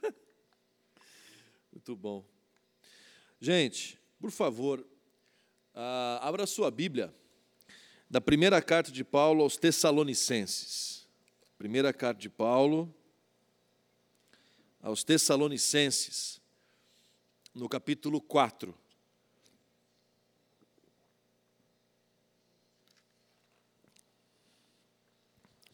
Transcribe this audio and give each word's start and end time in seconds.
Muito 1.72 1.96
bom. 1.96 2.24
Gente, 3.40 3.98
por 4.20 4.30
favor, 4.30 4.80
uh, 4.80 6.18
abra 6.20 6.46
sua 6.46 6.70
Bíblia 6.70 7.14
da 8.08 8.20
primeira 8.20 8.62
carta 8.62 8.90
de 8.90 9.02
Paulo 9.04 9.42
aos 9.42 9.56
Tessalonicenses. 9.56 11.06
Primeira 11.58 11.92
carta 11.92 12.20
de 12.20 12.28
Paulo 12.28 12.94
aos 14.80 15.02
Tessalonicenses, 15.02 16.40
no 17.54 17.68
capítulo 17.68 18.20
4. 18.20 18.76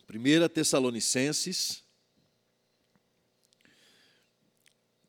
Primeira 0.07 0.49
Tessalonicenses, 0.49 1.85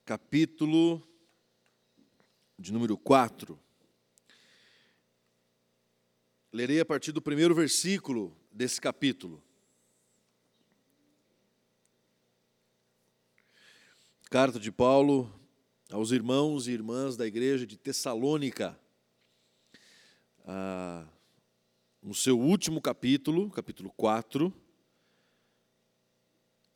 capítulo 0.06 1.02
de 2.58 2.72
número 2.72 2.98
4. 2.98 3.60
Lerei 6.52 6.80
a 6.80 6.86
partir 6.86 7.12
do 7.12 7.22
primeiro 7.22 7.56
versículo 7.56 8.36
desse 8.52 8.80
capítulo. 8.82 9.42
Carta 14.30 14.60
de 14.60 14.72
Paulo 14.72 15.32
aos 15.92 16.12
irmãos 16.12 16.68
e 16.68 16.72
irmãs 16.72 17.18
da 17.18 17.28
igreja 17.28 17.68
de 17.68 17.78
Tessalônica. 17.78 18.80
Ah, 20.46 21.06
no 22.02 22.14
seu 22.14 22.40
último 22.40 22.82
capítulo, 22.82 23.50
capítulo 23.52 23.92
4, 23.96 24.54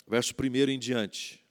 verso 0.07 0.33
1 0.33 0.69
em 0.69 0.79
diante. 0.79 1.44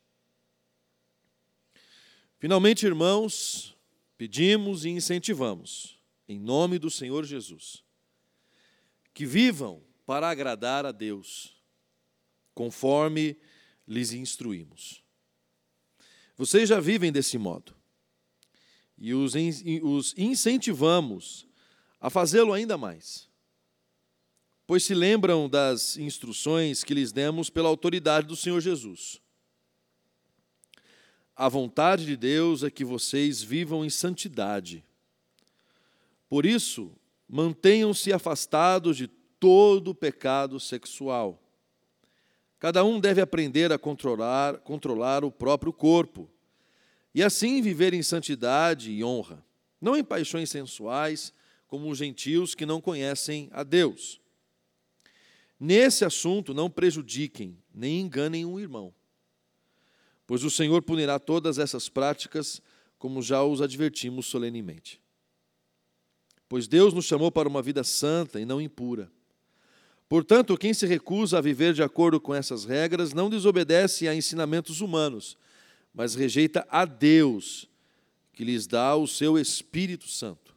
Finalmente, 2.44 2.84
irmãos, 2.84 3.74
pedimos 4.18 4.84
e 4.84 4.90
incentivamos, 4.90 5.98
em 6.28 6.38
nome 6.38 6.78
do 6.78 6.90
Senhor 6.90 7.24
Jesus, 7.24 7.82
que 9.14 9.24
vivam 9.24 9.82
para 10.04 10.28
agradar 10.28 10.84
a 10.84 10.92
Deus, 10.92 11.56
conforme 12.54 13.34
lhes 13.88 14.12
instruímos. 14.12 15.02
Vocês 16.36 16.68
já 16.68 16.80
vivem 16.80 17.10
desse 17.10 17.38
modo, 17.38 17.74
e 18.98 19.14
os 19.14 20.14
incentivamos 20.14 21.46
a 21.98 22.10
fazê-lo 22.10 22.52
ainda 22.52 22.76
mais, 22.76 23.26
pois 24.66 24.84
se 24.84 24.92
lembram 24.92 25.48
das 25.48 25.96
instruções 25.96 26.84
que 26.84 26.92
lhes 26.92 27.10
demos 27.10 27.48
pela 27.48 27.70
autoridade 27.70 28.26
do 28.26 28.36
Senhor 28.36 28.60
Jesus. 28.60 29.23
A 31.36 31.48
vontade 31.48 32.06
de 32.06 32.16
Deus 32.16 32.62
é 32.62 32.70
que 32.70 32.84
vocês 32.84 33.42
vivam 33.42 33.84
em 33.84 33.90
santidade. 33.90 34.84
Por 36.28 36.46
isso, 36.46 36.92
mantenham-se 37.28 38.12
afastados 38.12 38.96
de 38.96 39.08
todo 39.08 39.94
pecado 39.94 40.60
sexual. 40.60 41.42
Cada 42.60 42.84
um 42.84 43.00
deve 43.00 43.20
aprender 43.20 43.72
a 43.72 43.78
controlar, 43.78 44.58
controlar 44.58 45.24
o 45.24 45.30
próprio 45.30 45.72
corpo 45.72 46.30
e 47.12 47.22
assim 47.22 47.60
viver 47.60 47.92
em 47.92 48.02
santidade 48.02 48.92
e 48.92 49.02
honra, 49.02 49.44
não 49.80 49.96
em 49.96 50.04
paixões 50.04 50.50
sensuais, 50.50 51.32
como 51.66 51.90
os 51.90 51.98
gentios 51.98 52.54
que 52.54 52.64
não 52.64 52.80
conhecem 52.80 53.48
a 53.52 53.64
Deus. 53.64 54.20
Nesse 55.58 56.04
assunto, 56.04 56.54
não 56.54 56.70
prejudiquem 56.70 57.58
nem 57.74 58.00
enganem 58.00 58.46
um 58.46 58.58
irmão 58.60 58.94
pois 60.26 60.44
o 60.44 60.50
Senhor 60.50 60.82
punirá 60.82 61.18
todas 61.18 61.58
essas 61.58 61.88
práticas, 61.88 62.60
como 62.98 63.22
já 63.22 63.42
os 63.42 63.60
advertimos 63.60 64.26
solenemente. 64.26 65.00
Pois 66.48 66.66
Deus 66.68 66.94
nos 66.94 67.04
chamou 67.04 67.30
para 67.30 67.48
uma 67.48 67.62
vida 67.62 67.82
santa 67.82 68.40
e 68.40 68.44
não 68.44 68.60
impura. 68.60 69.10
Portanto, 70.08 70.56
quem 70.56 70.72
se 70.72 70.86
recusa 70.86 71.38
a 71.38 71.40
viver 71.40 71.72
de 71.74 71.82
acordo 71.82 72.20
com 72.20 72.34
essas 72.34 72.64
regras 72.64 73.12
não 73.12 73.30
desobedece 73.30 74.06
a 74.06 74.14
ensinamentos 74.14 74.80
humanos, 74.80 75.36
mas 75.92 76.14
rejeita 76.14 76.66
a 76.70 76.84
Deus, 76.84 77.68
que 78.32 78.44
lhes 78.44 78.66
dá 78.66 78.94
o 78.94 79.06
seu 79.06 79.38
Espírito 79.38 80.08
Santo. 80.08 80.54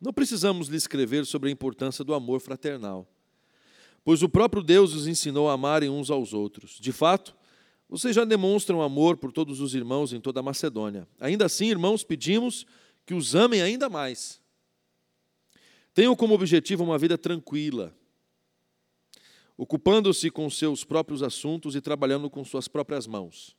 Não 0.00 0.12
precisamos 0.12 0.68
lhe 0.68 0.76
escrever 0.76 1.26
sobre 1.26 1.48
a 1.48 1.52
importância 1.52 2.04
do 2.04 2.14
amor 2.14 2.40
fraternal, 2.40 3.08
pois 4.04 4.22
o 4.22 4.28
próprio 4.28 4.62
Deus 4.62 4.94
os 4.94 5.06
ensinou 5.06 5.48
a 5.48 5.54
amarem 5.54 5.90
uns 5.90 6.10
aos 6.10 6.32
outros. 6.32 6.78
De 6.80 6.92
fato, 6.92 7.34
vocês 7.88 8.14
já 8.14 8.24
demonstram 8.24 8.82
amor 8.82 9.16
por 9.16 9.30
todos 9.30 9.60
os 9.60 9.74
irmãos 9.74 10.12
em 10.12 10.20
toda 10.20 10.40
a 10.40 10.42
Macedônia. 10.42 11.06
Ainda 11.20 11.46
assim, 11.46 11.66
irmãos, 11.66 12.02
pedimos 12.02 12.66
que 13.04 13.14
os 13.14 13.34
amem 13.34 13.62
ainda 13.62 13.88
mais. 13.88 14.40
Tenham 15.94 16.16
como 16.16 16.34
objetivo 16.34 16.82
uma 16.82 16.98
vida 16.98 17.16
tranquila, 17.16 17.96
ocupando-se 19.56 20.30
com 20.30 20.50
seus 20.50 20.84
próprios 20.84 21.22
assuntos 21.22 21.76
e 21.76 21.80
trabalhando 21.80 22.28
com 22.28 22.44
suas 22.44 22.66
próprias 22.66 23.06
mãos. 23.06 23.56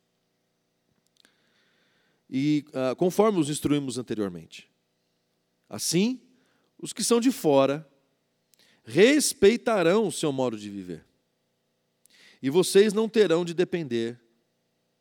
E 2.29 2.65
ah, 2.73 2.93
conforme 2.95 3.39
os 3.39 3.49
instruímos 3.49 3.97
anteriormente. 3.97 4.69
Assim, 5.69 6.21
os 6.77 6.91
que 6.91 7.03
são 7.03 7.21
de 7.21 7.31
fora 7.31 7.89
respeitarão 8.83 10.07
o 10.07 10.11
seu 10.11 10.31
modo 10.31 10.57
de 10.57 10.69
viver 10.69 11.07
e 12.41 12.49
vocês 12.49 12.93
não 12.93 13.09
terão 13.09 13.43
de 13.43 13.53
depender 13.53 14.19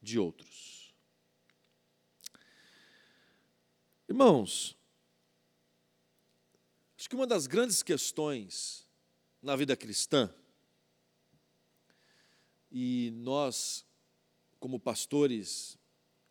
de 0.01 0.19
outros. 0.19 0.95
Irmãos, 4.09 4.77
acho 6.97 7.09
que 7.09 7.17
uma 7.17 7.27
das 7.27 7.47
grandes 7.47 7.83
questões 7.83 8.87
na 9.43 9.57
vida 9.57 9.77
cristã, 9.77 10.33
e 12.71 13.13
nós, 13.17 13.85
como 14.59 14.79
pastores, 14.79 15.79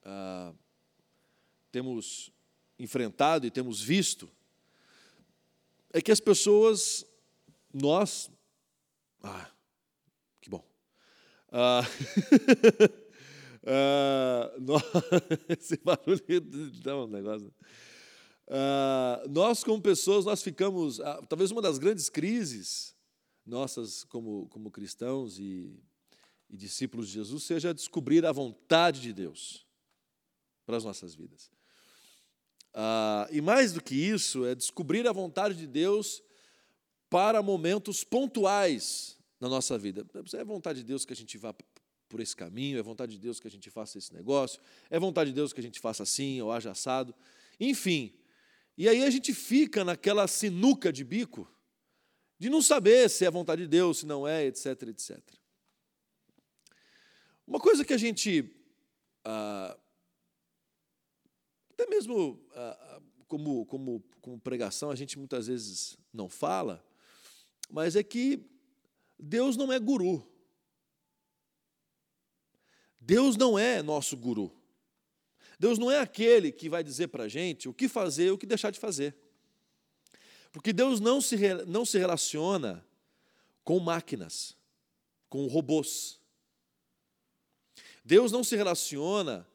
ah, 0.03 0.53
temos 1.71 2.31
enfrentado 2.77 3.45
e 3.45 3.51
temos 3.51 3.81
visto, 3.81 4.29
é 5.91 6.01
que 6.01 6.11
as 6.11 6.19
pessoas, 6.19 7.05
nós, 7.73 8.29
ah, 9.23 9.51
ah, 11.57 11.87
ah, 13.65 14.53
nós, 14.59 14.83
esse 15.47 15.77
barulho 15.77 16.21
dá 16.83 16.97
um 16.97 17.07
negócio. 17.07 17.53
Ah, 18.45 19.23
nós, 19.29 19.63
como 19.63 19.81
pessoas, 19.81 20.25
nós 20.25 20.43
ficamos. 20.43 20.99
Ah, 20.99 21.21
talvez 21.29 21.51
uma 21.51 21.61
das 21.61 21.77
grandes 21.77 22.09
crises 22.09 22.93
nossas 23.45 24.03
como, 24.03 24.49
como 24.49 24.69
cristãos 24.69 25.39
e, 25.39 25.81
e 26.49 26.57
discípulos 26.57 27.07
de 27.07 27.13
Jesus 27.13 27.43
seja 27.45 27.73
descobrir 27.73 28.25
a 28.25 28.33
vontade 28.33 28.99
de 28.99 29.13
Deus 29.13 29.65
para 30.65 30.75
as 30.75 30.83
nossas 30.83 31.15
vidas. 31.15 31.49
Ah, 32.73 33.29
e 33.31 33.39
mais 33.39 33.71
do 33.71 33.81
que 33.81 33.95
isso, 33.95 34.45
é 34.45 34.53
descobrir 34.53 35.07
a 35.07 35.13
vontade 35.13 35.55
de 35.55 35.67
Deus 35.67 36.21
para 37.09 37.41
momentos 37.41 38.03
pontuais 38.03 39.14
na 39.39 39.49
nossa 39.49 39.77
vida. 39.77 40.05
É 40.33 40.43
vontade 40.43 40.79
de 40.79 40.85
Deus 40.85 41.05
que 41.05 41.13
a 41.13 41.15
gente 41.15 41.37
vá 41.37 41.53
por 42.07 42.19
esse 42.19 42.35
caminho, 42.35 42.77
é 42.77 42.81
vontade 42.83 43.13
de 43.13 43.19
Deus 43.19 43.39
que 43.39 43.47
a 43.47 43.51
gente 43.51 43.69
faça 43.69 43.97
esse 43.97 44.13
negócio, 44.13 44.61
é 44.89 44.99
vontade 44.99 45.31
de 45.31 45.35
Deus 45.35 45.51
que 45.51 45.59
a 45.59 45.63
gente 45.63 45.79
faça 45.79 46.03
assim 46.03 46.41
ou 46.41 46.51
haja 46.51 46.71
assado, 46.71 47.13
enfim. 47.59 48.13
E 48.77 48.87
aí 48.87 49.03
a 49.03 49.09
gente 49.09 49.33
fica 49.33 49.83
naquela 49.83 50.27
sinuca 50.27 50.91
de 50.91 51.03
bico 51.03 51.49
de 52.37 52.49
não 52.49 52.61
saber 52.61 53.09
se 53.09 53.25
é 53.25 53.31
vontade 53.31 53.61
de 53.63 53.67
Deus, 53.67 53.99
se 53.99 54.05
não 54.05 54.27
é, 54.27 54.45
etc, 54.45 54.83
etc. 54.83 55.19
Uma 57.47 57.59
coisa 57.59 57.85
que 57.85 57.93
a 57.93 57.97
gente, 57.97 58.51
ah, 59.23 59.77
até 61.71 61.87
mesmo 61.87 62.41
ah, 62.53 63.01
como, 63.27 63.65
como, 63.65 64.03
como 64.21 64.39
pregação, 64.39 64.91
a 64.91 64.95
gente 64.95 65.17
muitas 65.17 65.47
vezes 65.47 65.97
não 66.13 66.27
fala, 66.27 66.85
mas 67.69 67.95
é 67.95 68.03
que 68.03 68.54
Deus 69.17 69.55
não 69.57 69.71
é 69.71 69.79
guru. 69.79 70.25
Deus 72.99 73.37
não 73.37 73.57
é 73.57 73.81
nosso 73.81 74.17
guru. 74.17 74.51
Deus 75.59 75.77
não 75.77 75.89
é 75.89 75.99
aquele 75.99 76.51
que 76.51 76.69
vai 76.69 76.83
dizer 76.83 77.07
para 77.07 77.23
a 77.23 77.27
gente 77.27 77.69
o 77.69 77.73
que 77.73 77.87
fazer 77.87 78.27
e 78.27 78.31
o 78.31 78.37
que 78.37 78.45
deixar 78.45 78.71
de 78.71 78.79
fazer. 78.79 79.15
Porque 80.51 80.73
Deus 80.73 80.99
não 80.99 81.21
se, 81.21 81.35
não 81.65 81.85
se 81.85 81.97
relaciona 81.97 82.85
com 83.63 83.79
máquinas, 83.79 84.55
com 85.29 85.47
robôs. 85.47 86.19
Deus 88.03 88.31
não 88.31 88.43
se 88.43 88.55
relaciona 88.55 89.47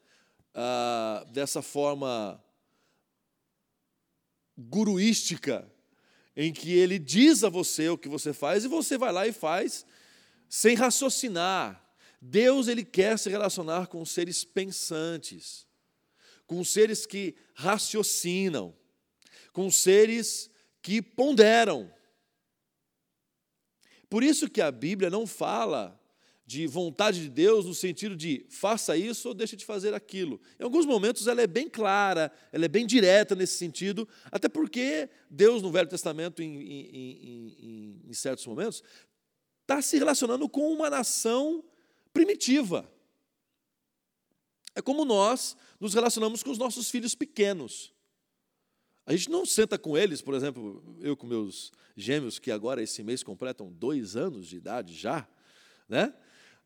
ah, 0.53 1.25
dessa 1.29 1.61
forma 1.61 2.43
guruística 4.57 5.70
em 6.35 6.51
que 6.53 6.73
ele 6.73 6.97
diz 6.97 7.43
a 7.43 7.49
você 7.49 7.89
o 7.89 7.97
que 7.97 8.09
você 8.09 8.33
faz 8.33 8.63
e 8.63 8.67
você 8.67 8.97
vai 8.97 9.11
lá 9.11 9.27
e 9.27 9.33
faz 9.33 9.85
sem 10.49 10.75
raciocinar, 10.75 11.81
Deus 12.21 12.67
ele 12.67 12.83
quer 12.83 13.17
se 13.17 13.29
relacionar 13.29 13.87
com 13.87 14.03
seres 14.03 14.43
pensantes, 14.43 15.65
com 16.45 16.61
seres 16.63 17.05
que 17.05 17.35
raciocinam, 17.55 18.75
com 19.53 19.71
seres 19.71 20.51
que 20.81 21.01
ponderam. 21.01 21.89
Por 24.09 24.23
isso 24.23 24.49
que 24.49 24.61
a 24.61 24.69
Bíblia 24.69 25.09
não 25.09 25.25
fala 25.25 26.00
de 26.45 26.67
vontade 26.67 27.21
de 27.21 27.29
Deus 27.29 27.65
no 27.65 27.73
sentido 27.73 28.15
de 28.15 28.45
faça 28.49 28.97
isso 28.97 29.27
ou 29.29 29.33
deixe 29.33 29.55
de 29.55 29.63
fazer 29.63 29.93
aquilo. 29.93 30.41
Em 30.59 30.63
alguns 30.63 30.85
momentos 30.85 31.27
ela 31.27 31.41
é 31.41 31.47
bem 31.47 31.69
clara, 31.69 32.31
ela 32.51 32.65
é 32.65 32.67
bem 32.67 32.85
direta 32.85 33.35
nesse 33.35 33.57
sentido, 33.57 34.07
até 34.31 34.49
porque 34.49 35.09
Deus 35.29 35.61
no 35.61 35.71
Velho 35.71 35.87
Testamento, 35.87 36.41
em, 36.41 36.61
em, 36.61 37.55
em, 37.59 38.01
em 38.09 38.13
certos 38.13 38.45
momentos, 38.45 38.83
está 39.61 39.81
se 39.81 39.97
relacionando 39.97 40.49
com 40.49 40.73
uma 40.73 40.89
nação 40.89 41.63
primitiva. 42.13 42.91
É 44.75 44.81
como 44.81 45.05
nós 45.05 45.55
nos 45.79 45.93
relacionamos 45.93 46.43
com 46.43 46.51
os 46.51 46.57
nossos 46.57 46.89
filhos 46.89 47.15
pequenos. 47.15 47.93
A 49.05 49.13
gente 49.13 49.29
não 49.29 49.45
senta 49.45 49.77
com 49.77 49.97
eles, 49.97 50.21
por 50.21 50.33
exemplo, 50.33 50.83
eu 51.01 51.17
com 51.17 51.25
meus 51.25 51.71
gêmeos, 51.95 52.39
que 52.39 52.51
agora 52.51 52.81
esse 52.81 53.03
mês 53.03 53.23
completam 53.23 53.71
dois 53.71 54.15
anos 54.15 54.47
de 54.47 54.57
idade 54.57 54.93
já, 54.93 55.27
né? 55.89 56.13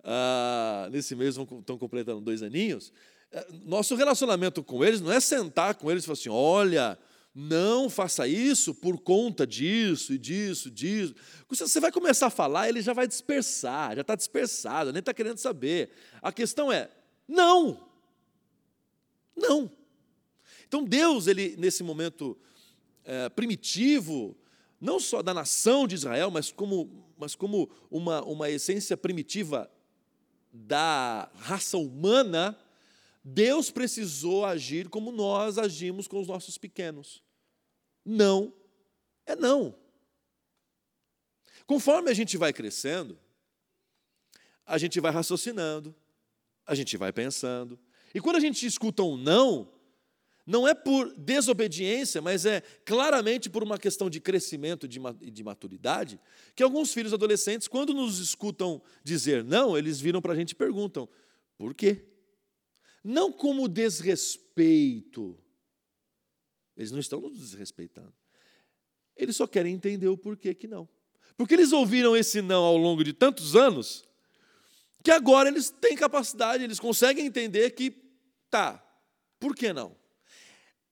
Ah, 0.08 0.88
nesse 0.92 1.16
mês 1.16 1.36
estão 1.36 1.78
completando 1.80 2.22
dois 2.22 2.44
aninhos. 2.44 2.94
É, 3.32 3.48
nosso 3.66 3.96
relacionamento 3.96 4.64
com 4.64 4.86
eles 4.86 5.02
não 5.02 5.12
é 5.12 5.20
sentar 5.20 5.74
com 5.74 5.90
eles 5.90 6.04
e 6.04 6.06
falar 6.06 6.14
assim: 6.14 6.30
olha, 6.30 7.00
não 7.34 7.90
faça 7.90 8.28
isso 8.28 8.76
por 8.76 9.00
conta 9.00 9.48
disso 9.48 10.14
e 10.14 10.20
disso, 10.20 10.70
disso. 10.70 11.16
Você 11.50 11.80
vai 11.80 11.92
começar 11.92 12.28
a 12.28 12.30
falar, 12.30 12.70
ele 12.70 12.84
já 12.84 12.94
vai 12.94 13.08
dispersar, 13.08 13.96
já 13.96 14.02
está 14.02 14.16
dispersado, 14.16 14.94
nem 14.94 15.00
está 15.00 15.12
querendo 15.12 15.40
saber. 15.40 15.90
A 16.22 16.32
questão 16.32 16.72
é: 16.72 16.92
não. 17.28 17.90
Não. 19.36 19.72
Então 20.68 20.84
Deus, 20.84 21.26
ele 21.26 21.56
nesse 21.58 21.82
momento 21.82 22.38
é, 23.04 23.28
primitivo, 23.30 24.38
não 24.80 25.00
só 25.00 25.24
da 25.24 25.34
nação 25.34 25.88
de 25.88 25.96
Israel, 25.96 26.30
mas 26.30 26.52
como, 26.52 27.12
mas 27.18 27.34
como 27.34 27.72
uma, 27.90 28.24
uma 28.24 28.52
essência 28.52 28.96
primitiva 28.96 29.68
da 30.56 31.30
raça 31.36 31.78
humana, 31.78 32.58
Deus 33.24 33.70
precisou 33.70 34.46
agir 34.46 34.88
como 34.90 35.12
nós 35.12 35.58
agimos 35.58 36.08
com 36.08 36.22
os 36.22 36.28
nossos 36.28 36.58
pequenos. 36.58 37.24
Não 38.06 38.54
é 39.26 39.36
não. 39.36 39.76
Conforme 41.66 42.12
a 42.12 42.14
gente 42.14 42.38
vai 42.38 42.54
crescendo, 42.54 43.18
a 44.66 44.78
gente 44.78 45.00
vai 45.00 45.12
raciocinando, 45.12 45.96
a 46.66 46.76
gente 46.76 46.96
vai 46.98 47.12
pensando. 47.12 47.80
E 48.14 48.22
quando 48.22 48.36
a 48.36 48.40
gente 48.40 48.66
escuta 48.66 49.04
um 49.04 49.18
não, 49.18 49.72
não 50.46 50.68
é 50.68 50.76
por 50.76 51.12
desobediência, 51.18 52.22
mas 52.22 52.46
é 52.46 52.62
claramente 52.86 53.50
por 53.50 53.64
uma 53.64 53.80
questão 53.80 54.10
de 54.10 54.20
crescimento 54.20 54.86
e 54.86 55.32
de 55.32 55.44
maturidade, 55.44 56.20
que 56.56 56.62
alguns 56.62 56.94
filhos 56.94 57.14
adolescentes, 57.14 57.68
quando 57.68 57.94
nos 57.94 58.20
escutam 58.20 58.82
dizer 59.04 59.44
não, 59.44 59.76
eles 59.78 60.00
viram 60.00 60.22
para 60.22 60.34
a 60.34 60.36
gente 60.36 60.52
e 60.52 60.56
perguntam: 60.56 61.10
por 61.58 61.74
quê? 61.74 62.06
Não 63.04 63.32
como 63.32 63.68
desrespeito. 63.68 65.38
Eles 66.78 66.92
não 66.92 67.00
estão 67.00 67.22
nos 67.22 67.40
desrespeitando. 67.40 68.14
Eles 69.16 69.36
só 69.36 69.48
querem 69.48 69.74
entender 69.74 70.08
o 70.08 70.18
porquê 70.18 70.54
que 70.54 70.68
não. 70.68 70.88
Porque 71.38 71.54
eles 71.54 71.72
ouviram 71.72 72.16
esse 72.16 72.42
não 72.42 72.64
ao 72.64 72.78
longo 72.78 73.04
de 73.04 73.14
tantos 73.14 73.56
anos, 73.56 74.04
que 75.04 75.12
agora 75.12 75.50
eles 75.50 75.70
têm 75.70 75.96
capacidade, 75.96 76.64
eles 76.64 76.80
conseguem 76.80 77.26
entender 77.26 77.70
que, 77.72 77.92
tá, 78.50 78.84
por 79.40 79.56
que 79.56 79.72
não? 79.72 79.96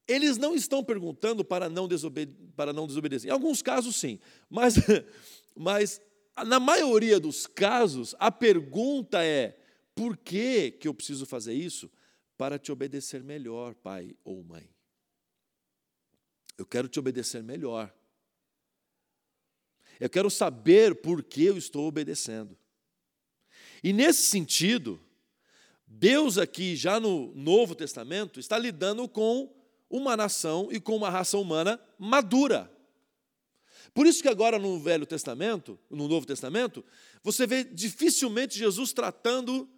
Eles 0.07 0.37
não 0.37 0.53
estão 0.53 0.83
perguntando 0.83 1.45
para 1.45 1.69
não, 1.69 1.87
desobede 1.87 2.33
para 2.55 2.73
não 2.73 2.85
desobedecer. 2.85 3.29
Em 3.29 3.33
alguns 3.33 3.61
casos, 3.61 3.95
sim. 3.95 4.19
Mas, 4.49 4.75
mas, 5.55 6.01
na 6.45 6.59
maioria 6.59 7.19
dos 7.19 7.47
casos, 7.47 8.13
a 8.19 8.31
pergunta 8.31 9.23
é: 9.23 9.57
por 9.95 10.17
que, 10.17 10.71
que 10.71 10.87
eu 10.87 10.93
preciso 10.93 11.25
fazer 11.25 11.53
isso? 11.53 11.89
Para 12.37 12.59
te 12.59 12.71
obedecer 12.71 13.23
melhor, 13.23 13.75
pai 13.75 14.15
ou 14.23 14.43
mãe. 14.43 14.69
Eu 16.57 16.65
quero 16.65 16.87
te 16.87 16.99
obedecer 16.99 17.41
melhor. 17.41 17.93
Eu 19.99 20.09
quero 20.09 20.29
saber 20.29 20.95
por 20.95 21.23
que 21.23 21.45
eu 21.45 21.57
estou 21.57 21.87
obedecendo. 21.87 22.57
E 23.83 23.93
nesse 23.93 24.23
sentido, 24.23 24.99
Deus 25.85 26.37
aqui, 26.37 26.75
já 26.75 26.99
no 26.99 27.33
Novo 27.35 27.75
Testamento, 27.75 28.39
está 28.39 28.57
lidando 28.57 29.07
com 29.07 29.62
uma 29.93 30.17
nação 30.17 30.69
e 30.71 30.79
com 30.79 30.95
uma 30.95 31.11
raça 31.11 31.37
humana 31.37 31.79
madura. 31.99 32.67
Por 33.93 34.07
isso 34.07 34.23
que 34.23 34.27
agora 34.27 34.57
no 34.57 34.79
Velho 34.79 35.05
Testamento, 35.05 35.79
no 35.87 36.07
Novo 36.07 36.25
Testamento, 36.25 36.83
você 37.21 37.45
vê 37.45 37.63
dificilmente 37.63 38.57
Jesus 38.57 38.91
tratando 38.91 39.69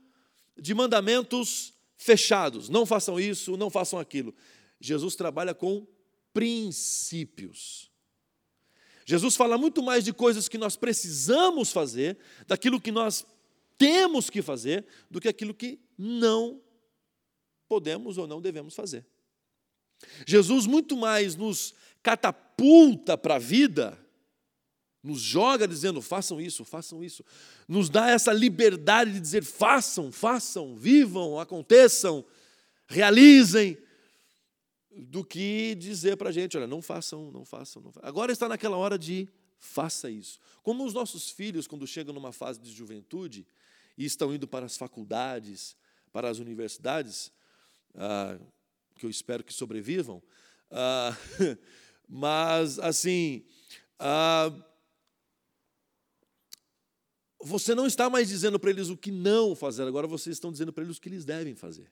de 0.58 0.74
mandamentos 0.74 1.74
fechados. 1.98 2.70
Não 2.70 2.86
façam 2.86 3.20
isso, 3.20 3.58
não 3.58 3.70
façam 3.70 4.00
aquilo. 4.00 4.34
Jesus 4.80 5.18
trabalha 5.18 5.54
com 5.54 5.86
princípios. 6.34 7.92
Jesus 9.06 9.36
fala 9.36 9.58
muito 9.58 9.84
mais 9.84 10.06
de 10.06 10.14
coisas 10.14 10.48
que 10.48 10.58
nós 10.58 10.78
precisamos 10.78 11.74
fazer, 11.74 12.18
daquilo 12.48 12.80
que 12.80 12.92
nós 12.92 13.26
temos 13.78 14.30
que 14.30 14.42
fazer, 14.42 14.86
do 15.12 15.20
que 15.20 15.28
aquilo 15.28 15.54
que 15.54 15.78
não 15.98 16.62
podemos 17.68 18.18
ou 18.18 18.26
não 18.26 18.42
devemos 18.42 18.74
fazer. 18.74 19.06
Jesus 20.26 20.66
muito 20.66 20.96
mais 20.96 21.36
nos 21.36 21.74
catapulta 22.02 23.18
para 23.18 23.36
a 23.36 23.40
vida, 23.40 23.98
nos 25.04 25.22
joga 25.22 25.68
dizendo: 25.68 26.02
façam 26.02 26.40
isso, 26.40 26.64
façam 26.64 27.04
isso, 27.04 27.24
nos 27.68 27.90
dá 27.90 28.10
essa 28.10 28.34
liberdade 28.34 29.14
de 29.14 29.20
dizer: 29.20 29.44
façam, 29.44 30.12
façam, 30.12 30.76
vivam, 30.76 31.40
aconteçam, 31.40 32.26
realizem, 32.88 33.78
do 34.96 35.24
que 35.24 35.76
dizer 35.76 36.18
para 36.18 36.30
a 36.30 36.32
gente: 36.32 36.58
olha, 36.58 36.68
não 36.68 36.82
façam, 36.82 37.32
não 37.32 37.44
façam, 37.44 37.82
não 37.82 37.92
façam. 37.92 38.08
Agora 38.10 38.32
está 38.32 38.48
naquela 38.48 38.78
hora 38.78 38.98
de 38.98 39.28
faça 39.60 40.10
isso. 40.10 40.40
Como 40.64 40.86
os 40.86 40.94
nossos 40.94 41.30
filhos, 41.30 41.68
quando 41.68 41.86
chegam 41.88 42.14
numa 42.14 42.32
fase 42.32 42.60
de 42.60 42.72
juventude 42.72 43.46
e 43.98 44.06
estão 44.06 44.34
indo 44.34 44.48
para 44.48 44.66
as 44.66 44.78
faculdades, 44.78 45.76
para 46.12 46.30
as 46.30 46.40
universidades, 46.40 47.32
ah, 47.96 48.38
que 48.96 49.06
eu 49.06 49.10
espero 49.10 49.44
que 49.44 49.54
sobrevivam, 49.54 50.22
ah, 50.72 51.16
mas, 52.08 52.80
assim, 52.80 53.46
ah, 54.00 54.52
você 57.42 57.76
não 57.76 57.86
está 57.86 58.10
mais 58.10 58.28
dizendo 58.28 58.60
para 58.60 58.72
eles 58.72 58.90
o 58.90 58.98
que 58.98 59.12
não 59.12 59.56
fazer, 59.56 59.84
agora 59.84 60.08
vocês 60.08 60.36
estão 60.36 60.52
dizendo 60.52 60.74
para 60.74 60.84
eles 60.84 60.98
o 60.98 61.02
que 61.02 61.10
eles 61.10 61.26
devem 61.26 61.56
fazer. 61.56 61.92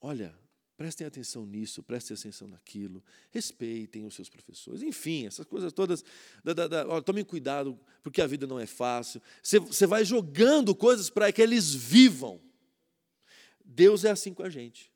Olha, 0.00 0.36
prestem 0.76 1.06
atenção 1.06 1.44
nisso, 1.44 1.82
prestem 1.82 2.16
atenção 2.16 2.46
naquilo, 2.46 3.02
respeitem 3.30 4.06
os 4.06 4.14
seus 4.14 4.28
professores, 4.28 4.82
enfim, 4.82 5.26
essas 5.26 5.44
coisas 5.44 5.72
todas. 5.72 6.04
Da, 6.44 6.52
da, 6.52 6.68
da, 6.68 7.02
tomem 7.02 7.24
cuidado, 7.24 7.78
porque 8.02 8.22
a 8.22 8.26
vida 8.26 8.46
não 8.46 8.60
é 8.60 8.66
fácil. 8.66 9.20
Você 9.42 9.86
vai 9.86 10.04
jogando 10.04 10.74
coisas 10.74 11.10
para 11.10 11.32
que 11.32 11.42
eles 11.42 11.74
vivam. 11.74 12.40
Deus 13.78 14.04
é 14.04 14.10
assim 14.10 14.34
com 14.34 14.42
a 14.42 14.50
gente. 14.50 14.92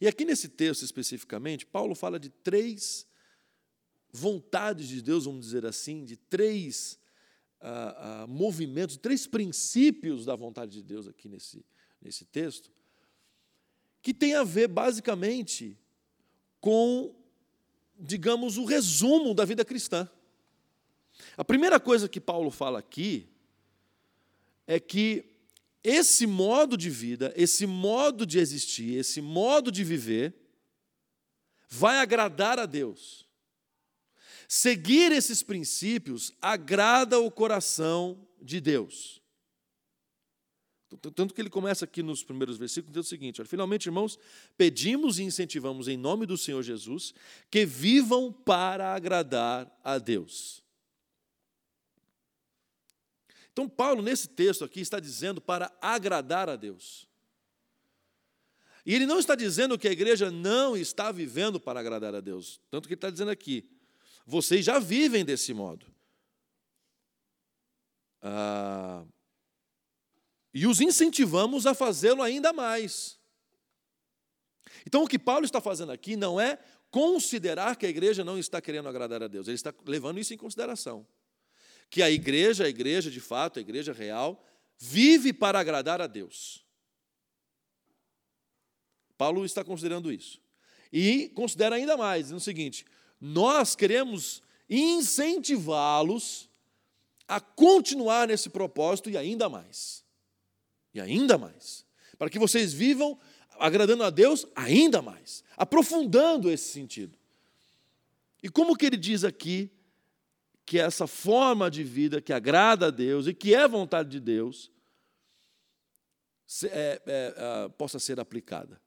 E 0.00 0.08
aqui 0.08 0.24
nesse 0.24 0.48
texto 0.48 0.82
especificamente, 0.82 1.66
Paulo 1.66 1.94
fala 1.94 2.18
de 2.18 2.30
três 2.30 3.06
vontades 4.10 4.88
de 4.88 5.02
Deus, 5.02 5.26
vamos 5.26 5.44
dizer 5.44 5.66
assim, 5.66 6.06
de 6.06 6.16
três 6.16 6.98
ah, 7.60 8.22
ah, 8.22 8.26
movimentos, 8.26 8.96
três 8.96 9.26
princípios 9.26 10.24
da 10.24 10.34
vontade 10.34 10.72
de 10.72 10.82
Deus 10.82 11.06
aqui 11.06 11.28
nesse, 11.28 11.62
nesse 12.00 12.24
texto, 12.24 12.72
que 14.00 14.14
tem 14.14 14.34
a 14.34 14.42
ver 14.42 14.68
basicamente 14.68 15.78
com, 16.62 17.14
digamos, 17.98 18.56
o 18.56 18.64
resumo 18.64 19.34
da 19.34 19.44
vida 19.44 19.66
cristã. 19.66 20.08
A 21.36 21.44
primeira 21.44 21.78
coisa 21.78 22.08
que 22.08 22.22
Paulo 22.22 22.50
fala 22.50 22.78
aqui 22.78 23.28
é 24.66 24.80
que 24.80 25.33
esse 25.84 26.26
modo 26.26 26.78
de 26.78 26.88
vida, 26.88 27.32
esse 27.36 27.66
modo 27.66 28.24
de 28.24 28.38
existir, 28.38 28.96
esse 28.96 29.20
modo 29.20 29.70
de 29.70 29.84
viver, 29.84 30.34
vai 31.68 31.98
agradar 31.98 32.58
a 32.58 32.64
Deus. 32.64 33.28
Seguir 34.48 35.12
esses 35.12 35.42
princípios 35.42 36.32
agrada 36.40 37.20
o 37.20 37.30
coração 37.30 38.26
de 38.40 38.60
Deus. 38.60 39.22
Tanto 41.14 41.34
que 41.34 41.40
ele 41.40 41.50
começa 41.50 41.84
aqui 41.84 42.02
nos 42.02 42.22
primeiros 42.22 42.56
versículos, 42.56 42.94
diz 42.94 43.06
o 43.06 43.08
seguinte: 43.08 43.40
olha, 43.40 43.48
finalmente, 43.48 43.86
irmãos, 43.86 44.18
pedimos 44.56 45.18
e 45.18 45.24
incentivamos 45.24 45.88
em 45.88 45.96
nome 45.96 46.24
do 46.24 46.38
Senhor 46.38 46.62
Jesus 46.62 47.12
que 47.50 47.66
vivam 47.66 48.32
para 48.32 48.94
agradar 48.94 49.70
a 49.82 49.98
Deus. 49.98 50.63
Então, 53.54 53.68
Paulo, 53.68 54.02
nesse 54.02 54.26
texto 54.26 54.64
aqui, 54.64 54.80
está 54.80 54.98
dizendo 54.98 55.40
para 55.40 55.72
agradar 55.80 56.50
a 56.50 56.56
Deus. 56.56 57.08
E 58.84 58.92
ele 58.92 59.06
não 59.06 59.20
está 59.20 59.36
dizendo 59.36 59.78
que 59.78 59.86
a 59.86 59.92
igreja 59.92 60.28
não 60.28 60.76
está 60.76 61.12
vivendo 61.12 61.60
para 61.60 61.78
agradar 61.78 62.16
a 62.16 62.20
Deus. 62.20 62.60
Tanto 62.68 62.88
que 62.88 62.94
ele 62.94 62.98
está 62.98 63.10
dizendo 63.10 63.30
aqui: 63.30 63.70
vocês 64.26 64.64
já 64.64 64.80
vivem 64.80 65.24
desse 65.24 65.54
modo. 65.54 65.86
Ah, 68.20 69.04
e 70.52 70.66
os 70.66 70.80
incentivamos 70.80 71.64
a 71.64 71.74
fazê-lo 71.74 72.22
ainda 72.22 72.52
mais. 72.52 73.20
Então, 74.84 75.04
o 75.04 75.08
que 75.08 75.18
Paulo 75.18 75.44
está 75.44 75.60
fazendo 75.60 75.92
aqui 75.92 76.16
não 76.16 76.40
é 76.40 76.58
considerar 76.90 77.76
que 77.76 77.86
a 77.86 77.88
igreja 77.88 78.24
não 78.24 78.36
está 78.36 78.60
querendo 78.60 78.88
agradar 78.88 79.22
a 79.22 79.28
Deus, 79.28 79.46
ele 79.46 79.54
está 79.54 79.72
levando 79.86 80.18
isso 80.18 80.34
em 80.34 80.36
consideração. 80.36 81.06
Que 81.94 82.02
a 82.02 82.10
igreja, 82.10 82.64
a 82.64 82.68
igreja 82.68 83.08
de 83.08 83.20
fato, 83.20 83.60
a 83.60 83.62
igreja 83.62 83.92
real, 83.92 84.44
vive 84.76 85.32
para 85.32 85.60
agradar 85.60 86.00
a 86.00 86.08
Deus. 86.08 86.66
Paulo 89.16 89.44
está 89.44 89.62
considerando 89.62 90.10
isso. 90.10 90.40
E 90.92 91.28
considera 91.36 91.76
ainda 91.76 91.96
mais, 91.96 92.32
no 92.32 92.40
seguinte: 92.40 92.84
nós 93.20 93.76
queremos 93.76 94.42
incentivá-los 94.68 96.50
a 97.28 97.38
continuar 97.38 98.26
nesse 98.26 98.50
propósito 98.50 99.08
e 99.08 99.16
ainda 99.16 99.48
mais. 99.48 100.04
E 100.92 101.00
ainda 101.00 101.38
mais. 101.38 101.86
Para 102.18 102.28
que 102.28 102.40
vocês 102.40 102.72
vivam 102.72 103.16
agradando 103.56 104.02
a 104.02 104.10
Deus 104.10 104.48
ainda 104.56 105.00
mais, 105.00 105.44
aprofundando 105.56 106.50
esse 106.50 106.72
sentido. 106.72 107.16
E 108.42 108.48
como 108.48 108.76
que 108.76 108.84
ele 108.84 108.96
diz 108.96 109.22
aqui 109.22 109.70
que 110.66 110.78
essa 110.78 111.06
forma 111.06 111.70
de 111.70 111.82
vida 111.82 112.20
que 112.20 112.32
agrada 112.32 112.86
a 112.86 112.90
Deus 112.90 113.26
e 113.26 113.34
que 113.34 113.54
é 113.54 113.68
vontade 113.68 114.10
de 114.10 114.20
Deus 114.20 114.70
é, 116.64 116.68
é, 116.68 117.00
é, 117.06 117.68
possa 117.70 117.98
ser 117.98 118.18
aplicada? 118.18 118.80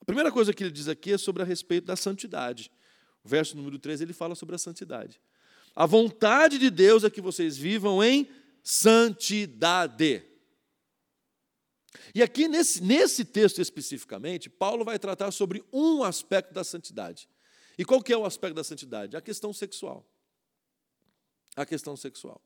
A 0.00 0.04
primeira 0.04 0.30
coisa 0.30 0.52
que 0.52 0.62
ele 0.62 0.70
diz 0.70 0.88
aqui 0.88 1.12
é 1.12 1.18
sobre 1.18 1.42
a 1.42 1.46
respeito 1.46 1.86
da 1.86 1.96
santidade. 1.96 2.70
O 3.22 3.28
verso 3.28 3.56
número 3.56 3.78
13 3.78 4.04
ele 4.04 4.12
fala 4.12 4.34
sobre 4.34 4.54
a 4.54 4.58
santidade. 4.58 5.20
A 5.74 5.86
vontade 5.86 6.58
de 6.58 6.70
Deus 6.70 7.04
é 7.04 7.10
que 7.10 7.20
vocês 7.20 7.56
vivam 7.56 8.02
em 8.02 8.28
santidade. 8.62 10.22
E 12.14 12.22
aqui, 12.22 12.48
nesse, 12.48 12.82
nesse 12.82 13.24
texto 13.24 13.60
especificamente, 13.60 14.50
Paulo 14.50 14.84
vai 14.84 14.98
tratar 14.98 15.30
sobre 15.30 15.64
um 15.72 16.02
aspecto 16.02 16.52
da 16.52 16.62
santidade. 16.64 17.28
E 17.78 17.84
qual 17.84 18.02
que 18.02 18.12
é 18.12 18.16
o 18.16 18.24
aspecto 18.24 18.54
da 18.54 18.64
santidade? 18.64 19.16
A 19.16 19.20
questão 19.20 19.52
sexual. 19.52 20.08
A 21.56 21.64
questão 21.64 21.96
sexual. 21.96 22.40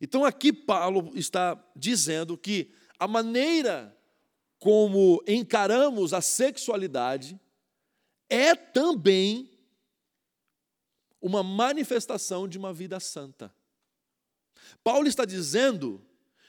Então 0.00 0.24
aqui 0.24 0.52
Paulo 0.52 1.10
está 1.14 1.60
dizendo 1.74 2.36
que 2.38 2.72
a 2.98 3.08
maneira 3.08 3.96
como 4.58 5.22
encaramos 5.26 6.12
a 6.12 6.20
sexualidade 6.20 7.38
é 8.28 8.54
também 8.54 9.50
uma 11.20 11.42
manifestação 11.42 12.46
de 12.46 12.58
uma 12.58 12.72
vida 12.72 13.00
santa. 13.00 13.52
Paulo 14.82 15.08
está 15.08 15.24
dizendo 15.24 16.04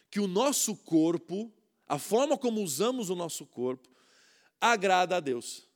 que 0.10 0.20
o 0.20 0.28
nosso 0.28 0.76
corpo, 0.76 1.52
a 1.88 1.98
forma 1.98 2.38
como 2.38 2.62
usamos 2.62 3.10
o 3.10 3.16
nosso 3.16 3.46
corpo, 3.46 3.90
agrada 4.60 5.18
a 5.18 5.20
Deus, 5.20 5.68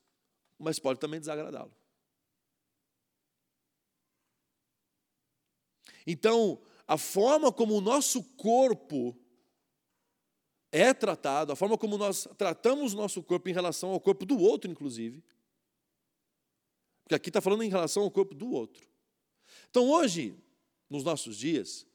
mas 0.60 0.80
pode 0.80 1.00
também 1.00 1.20
desagradá-lo. 1.20 1.74
Então, 6.06 6.62
a 6.88 6.98
forma 6.98 7.52
como 7.52 7.76
o 7.76 7.82
nosso 7.82 8.24
corpo 8.36 9.18
é 10.72 10.94
tratado, 10.94 11.52
a 11.52 11.56
forma 11.56 11.78
como 11.78 11.98
nós 11.98 12.28
tratamos 12.38 12.94
o 12.94 12.98
nosso 12.98 13.22
corpo 13.22 13.48
em 13.50 13.54
relação 13.54 13.92
ao 13.92 14.00
corpo 14.00 14.26
do 14.26 14.40
outro, 14.40 14.70
inclusive, 14.70 15.24
porque 17.04 17.16
aqui 17.16 17.30
está 17.30 17.42
falando 17.42 17.64
em 17.64 17.70
relação 17.70 18.04
ao 18.04 18.12
corpo 18.12 18.34
do 18.34 18.50
outro. 18.50 18.88
Então, 19.70 19.90
hoje, 19.90 20.36
nos 20.90 21.04
nossos 21.04 21.38
dias, 21.38 21.86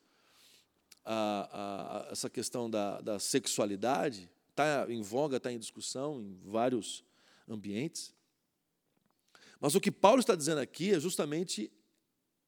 a, 1.04 2.06
a, 2.08 2.12
essa 2.12 2.28
questão 2.28 2.68
da, 2.68 3.00
da 3.00 3.18
sexualidade 3.18 4.30
está 4.50 4.86
em 4.88 5.02
voga, 5.02 5.38
está 5.38 5.50
em 5.50 5.58
discussão 5.58 6.20
em 6.20 6.38
vários 6.44 7.04
ambientes. 7.48 8.14
Mas 9.60 9.74
o 9.74 9.80
que 9.80 9.90
Paulo 9.90 10.20
está 10.20 10.34
dizendo 10.34 10.60
aqui 10.60 10.92
é 10.94 11.00
justamente 11.00 11.72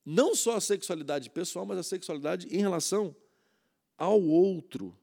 não 0.05 0.35
só 0.35 0.57
a 0.57 0.61
sexualidade 0.61 1.31
pessoal, 1.31 1.67
mas 1.67 1.79
a 1.79 1.83
sexualidade 1.83 2.47
em 2.49 2.59
relação 2.59 3.15
ao 3.97 4.21
outro. 4.23 4.97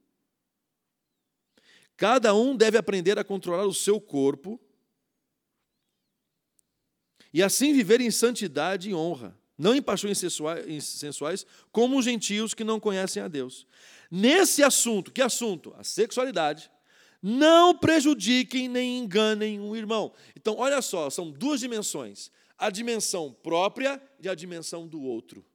Cada 1.96 2.34
um 2.34 2.56
deve 2.56 2.77
aprender 2.77 3.18
a 3.18 3.24
controlar 3.24 3.66
o 3.66 3.74
seu 3.74 4.00
corpo 4.00 4.60
e 7.34 7.42
assim 7.42 7.74
viver 7.74 8.01
em 8.01 8.12
santidade 8.12 8.89
e 8.89 8.96
honra 8.96 9.38
não 9.58 9.75
em 9.75 9.82
paixões 9.82 10.20
sensuais, 10.20 11.46
como 11.72 11.98
os 11.98 12.06
gentios 12.06 12.54
que 12.54 12.63
não 12.63 12.80
conhecem 12.80 13.24
a 13.24 13.27
Deus. 13.27 13.66
Nesse 14.12 14.62
assunto, 14.62 15.12
que 15.12 15.22
assunto? 15.22 15.74
A 15.77 15.84
sexualidade. 15.84 16.70
Não 17.22 17.75
prejudiquem 17.75 18.70
nem 18.70 19.00
enganem 19.00 19.60
um 19.60 19.75
irmão. 19.75 20.13
Então, 20.36 20.58
olha 20.60 20.82
só, 20.82 21.10
são 21.10 21.32
duas 21.32 21.60
dimensões: 21.60 22.32
a 22.58 22.70
dimensão 22.70 23.32
própria 23.32 24.02
e 24.20 24.28
a 24.28 24.36
dimensão 24.36 24.88
do 24.88 25.02
outro. 25.02 25.46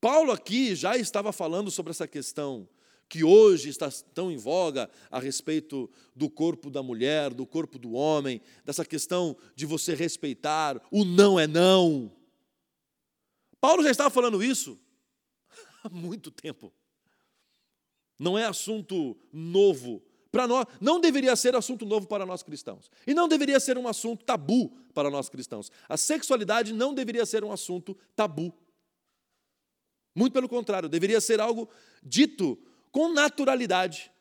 Paulo 0.00 0.30
aqui 0.30 0.74
já 0.74 0.96
estava 0.96 1.32
falando 1.32 1.70
sobre 1.70 1.90
essa 1.90 2.06
questão 2.06 2.68
que 3.08 3.24
hoje 3.24 3.68
está 3.68 3.88
tão 4.14 4.30
em 4.30 4.36
voga 4.36 4.90
a 5.10 5.18
respeito 5.18 5.90
do 6.14 6.28
corpo 6.28 6.70
da 6.70 6.82
mulher, 6.82 7.32
do 7.32 7.46
corpo 7.46 7.78
do 7.78 7.92
homem, 7.92 8.40
dessa 8.64 8.84
questão 8.84 9.36
de 9.54 9.64
você 9.64 9.94
respeitar 9.94 10.80
o 10.90 11.04
não 11.04 11.38
é 11.38 11.46
não. 11.46 12.12
Paulo 13.60 13.82
já 13.82 13.90
estava 13.90 14.10
falando 14.10 14.42
isso 14.42 14.78
há 15.82 15.88
muito 15.88 16.30
tempo. 16.30 16.72
Não 18.18 18.36
é 18.36 18.44
assunto 18.44 19.16
novo 19.32 20.02
para 20.36 20.46
nós, 20.46 20.66
não 20.82 21.00
deveria 21.00 21.34
ser 21.34 21.56
assunto 21.56 21.86
novo 21.86 22.06
para 22.06 22.26
nós 22.26 22.42
cristãos. 22.42 22.90
E 23.06 23.14
não 23.14 23.26
deveria 23.26 23.58
ser 23.58 23.78
um 23.78 23.88
assunto 23.88 24.22
tabu 24.22 24.68
para 24.92 25.10
nós 25.10 25.30
cristãos. 25.30 25.72
A 25.88 25.96
sexualidade 25.96 26.74
não 26.74 26.92
deveria 26.92 27.24
ser 27.24 27.42
um 27.42 27.50
assunto 27.50 27.96
tabu. 28.14 28.52
Muito 30.14 30.34
pelo 30.34 30.46
contrário, 30.46 30.90
deveria 30.90 31.22
ser 31.22 31.40
algo 31.40 31.70
dito 32.02 32.58
com 32.92 33.10
naturalidade. 33.14 34.12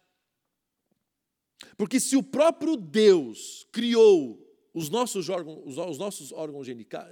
Porque 1.75 1.99
se 1.99 2.15
o 2.15 2.23
próprio 2.23 2.77
Deus 2.77 3.67
criou 3.69 4.41
os 4.73 4.89
nossos 4.89 5.27
órgãos, 5.27 5.77
os 5.77 5.97
nossos 5.97 6.31
órgãos 6.31 6.65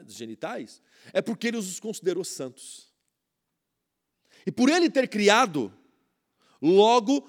genitais, 0.07 0.81
é 1.12 1.22
porque 1.22 1.48
ele 1.48 1.57
os 1.57 1.77
considerou 1.77 2.24
santos. 2.24 2.89
E 4.45 4.51
por 4.51 4.69
ele 4.69 4.89
ter 4.89 5.10
criado, 5.10 5.74
logo, 6.62 7.27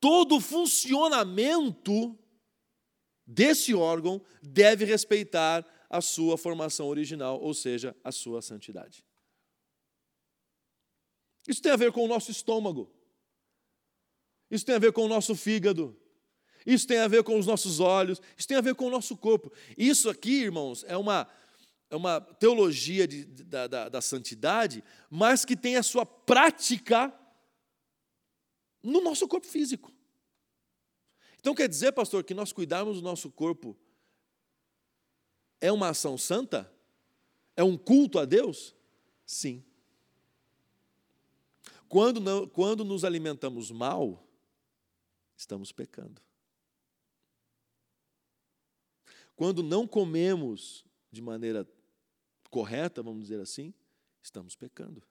todo 0.00 0.36
o 0.36 0.40
funcionamento 0.40 2.18
desse 3.26 3.74
órgão 3.74 4.22
deve 4.42 4.84
respeitar 4.84 5.64
a 5.88 6.00
sua 6.00 6.36
formação 6.36 6.86
original, 6.88 7.40
ou 7.40 7.54
seja, 7.54 7.96
a 8.04 8.12
sua 8.12 8.42
santidade. 8.42 9.04
Isso 11.48 11.62
tem 11.62 11.72
a 11.72 11.76
ver 11.76 11.92
com 11.92 12.04
o 12.04 12.08
nosso 12.08 12.30
estômago. 12.30 12.90
Isso 14.50 14.64
tem 14.64 14.74
a 14.74 14.80
ver 14.80 14.92
com 14.92 15.02
o 15.02 15.08
nosso 15.08 15.34
fígado. 15.34 15.96
Isso 16.64 16.86
tem 16.86 16.98
a 16.98 17.08
ver 17.08 17.22
com 17.22 17.38
os 17.38 17.46
nossos 17.46 17.78
olhos. 17.78 18.20
Isso 18.36 18.48
tem 18.48 18.56
a 18.56 18.60
ver 18.60 18.74
com 18.74 18.86
o 18.86 18.90
nosso 18.90 19.16
corpo. 19.16 19.52
Isso 19.78 20.10
aqui, 20.10 20.42
irmãos, 20.42 20.84
é 20.88 20.96
uma, 20.96 21.28
é 21.88 21.96
uma 21.96 22.20
teologia 22.20 23.06
de, 23.06 23.24
da, 23.24 23.66
da, 23.68 23.88
da 23.88 24.00
santidade, 24.00 24.82
mas 25.08 25.44
que 25.44 25.56
tem 25.56 25.76
a 25.76 25.82
sua 25.82 26.04
prática 26.04 27.14
no 28.86 29.00
nosso 29.00 29.26
corpo 29.26 29.46
físico. 29.46 29.92
Então 31.38 31.54
quer 31.54 31.68
dizer, 31.68 31.92
pastor, 31.92 32.24
que 32.24 32.34
nós 32.34 32.52
cuidarmos 32.52 32.96
do 32.96 33.02
nosso 33.02 33.30
corpo 33.30 33.76
é 35.60 35.70
uma 35.72 35.88
ação 35.88 36.16
santa? 36.16 36.72
É 37.56 37.62
um 37.62 37.76
culto 37.76 38.18
a 38.18 38.24
Deus? 38.24 38.74
Sim. 39.24 39.64
Quando, 41.88 42.20
não, 42.20 42.48
quando 42.48 42.84
nos 42.84 43.04
alimentamos 43.04 43.70
mal, 43.70 44.26
estamos 45.36 45.72
pecando. 45.72 46.20
Quando 49.34 49.62
não 49.62 49.86
comemos 49.86 50.84
de 51.10 51.20
maneira 51.20 51.68
correta, 52.50 53.02
vamos 53.02 53.22
dizer 53.22 53.40
assim, 53.40 53.72
estamos 54.22 54.56
pecando. 54.56 55.02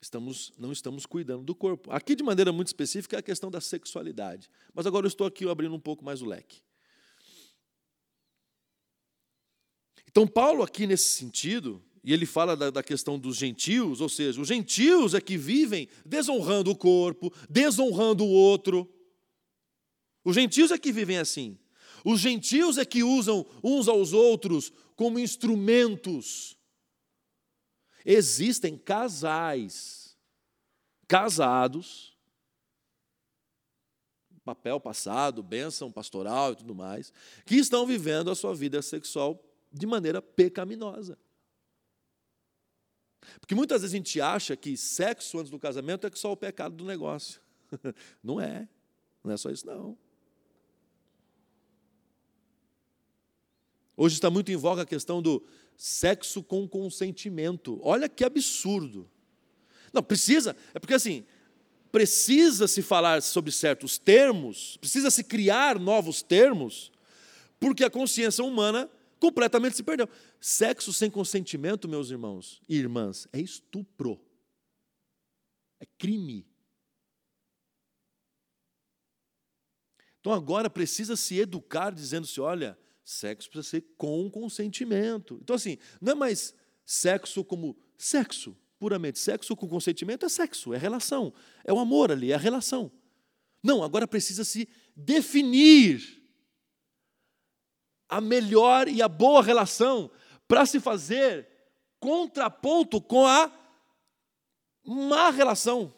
Estamos, 0.00 0.52
não 0.56 0.70
estamos 0.70 1.06
cuidando 1.06 1.42
do 1.42 1.54
corpo. 1.54 1.90
Aqui, 1.90 2.14
de 2.14 2.22
maneira 2.22 2.52
muito 2.52 2.68
específica, 2.68 3.16
é 3.16 3.18
a 3.18 3.22
questão 3.22 3.50
da 3.50 3.60
sexualidade. 3.60 4.48
Mas 4.72 4.86
agora 4.86 5.06
eu 5.06 5.08
estou 5.08 5.26
aqui 5.26 5.48
abrindo 5.48 5.74
um 5.74 5.80
pouco 5.80 6.04
mais 6.04 6.22
o 6.22 6.26
leque. 6.26 6.62
Então, 10.06 10.26
Paulo, 10.26 10.62
aqui 10.62 10.86
nesse 10.86 11.08
sentido, 11.08 11.82
e 12.02 12.12
ele 12.12 12.26
fala 12.26 12.56
da, 12.56 12.70
da, 12.70 12.82
questão 12.82 13.18
dos 13.18 13.36
gentios, 13.36 14.00
ou 14.00 14.08
seja, 14.08 14.40
os 14.40 14.48
gentios 14.48 15.14
é 15.14 15.20
que 15.20 15.36
vivem 15.36 15.88
desonrando 16.04 16.70
o 16.70 16.76
corpo, 16.76 17.32
desonrando 17.48 18.24
o 18.24 18.28
outro. 18.28 18.88
Os 20.24 20.34
gentios 20.34 20.70
é 20.70 20.78
que 20.78 20.92
vivem 20.92 21.18
assim. 21.18 21.58
Os 22.04 22.20
gentios 22.20 22.78
é 22.78 22.84
que 22.84 23.02
usam 23.02 23.46
uns 23.62 23.88
aos 23.88 24.12
outros 24.12 24.72
como 24.96 25.18
instrumentos. 25.18 26.57
Existem 28.10 28.78
casais 28.78 30.16
casados, 31.06 32.16
papel 34.42 34.80
passado, 34.80 35.42
bênção 35.42 35.92
pastoral 35.92 36.52
e 36.52 36.56
tudo 36.56 36.74
mais, 36.74 37.12
que 37.44 37.56
estão 37.56 37.86
vivendo 37.86 38.30
a 38.30 38.34
sua 38.34 38.54
vida 38.54 38.80
sexual 38.80 39.38
de 39.70 39.86
maneira 39.86 40.22
pecaminosa. 40.22 41.18
Porque 43.40 43.54
muitas 43.54 43.82
vezes 43.82 43.92
a 43.92 43.98
gente 43.98 44.20
acha 44.22 44.56
que 44.56 44.74
sexo 44.74 45.38
antes 45.38 45.50
do 45.50 45.58
casamento 45.58 46.06
é 46.06 46.10
só 46.14 46.32
o 46.32 46.36
pecado 46.36 46.76
do 46.76 46.86
negócio. 46.86 47.42
Não 48.24 48.40
é. 48.40 48.66
Não 49.22 49.34
é 49.34 49.36
só 49.36 49.50
isso, 49.50 49.66
não. 49.66 49.98
Hoje 53.94 54.14
está 54.14 54.30
muito 54.30 54.50
em 54.50 54.56
voga 54.56 54.82
a 54.82 54.86
questão 54.86 55.20
do 55.20 55.44
sexo 55.78 56.42
com 56.42 56.68
consentimento. 56.68 57.78
Olha 57.82 58.08
que 58.08 58.24
absurdo. 58.24 59.08
Não, 59.92 60.02
precisa, 60.02 60.54
é 60.74 60.78
porque 60.78 60.92
assim, 60.92 61.24
precisa 61.92 62.66
se 62.66 62.82
falar 62.82 63.22
sobre 63.22 63.52
certos 63.52 63.96
termos, 63.96 64.76
precisa 64.78 65.10
se 65.10 65.22
criar 65.22 65.78
novos 65.78 66.20
termos, 66.20 66.92
porque 67.60 67.84
a 67.84 67.90
consciência 67.90 68.44
humana 68.44 68.90
completamente 69.20 69.76
se 69.76 69.82
perdeu. 69.82 70.08
Sexo 70.40 70.92
sem 70.92 71.10
consentimento, 71.10 71.88
meus 71.88 72.10
irmãos 72.10 72.60
e 72.68 72.76
irmãs, 72.76 73.28
é 73.32 73.40
estupro. 73.40 74.20
É 75.80 75.86
crime. 75.96 76.44
Então 80.20 80.32
agora 80.32 80.68
precisa 80.68 81.16
se 81.16 81.38
educar 81.38 81.90
dizendo-se, 81.90 82.40
olha, 82.40 82.76
sexo 83.08 83.48
precisa 83.48 83.70
ser 83.70 83.80
com 83.96 84.30
consentimento. 84.30 85.38
Então 85.42 85.56
assim, 85.56 85.78
não 86.00 86.12
é 86.12 86.14
mais 86.14 86.54
sexo 86.84 87.42
como 87.42 87.74
sexo, 87.96 88.54
puramente. 88.78 89.18
Sexo 89.18 89.56
com 89.56 89.66
consentimento 89.66 90.26
é 90.26 90.28
sexo, 90.28 90.74
é 90.74 90.76
relação. 90.76 91.32
É 91.64 91.72
o 91.72 91.78
amor 91.78 92.12
ali, 92.12 92.32
é 92.32 92.34
a 92.34 92.38
relação. 92.38 92.92
Não, 93.62 93.82
agora 93.82 94.06
precisa 94.06 94.44
se 94.44 94.68
definir 94.94 96.22
a 98.08 98.20
melhor 98.20 98.88
e 98.88 99.00
a 99.00 99.08
boa 99.08 99.42
relação 99.42 100.10
para 100.46 100.66
se 100.66 100.78
fazer 100.78 101.48
contraponto 101.98 103.00
com 103.00 103.26
a 103.26 103.50
má 104.84 105.30
relação. 105.30 105.94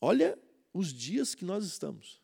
Olha 0.00 0.38
os 0.72 0.92
dias 0.92 1.34
que 1.34 1.44
nós 1.44 1.64
estamos. 1.64 2.19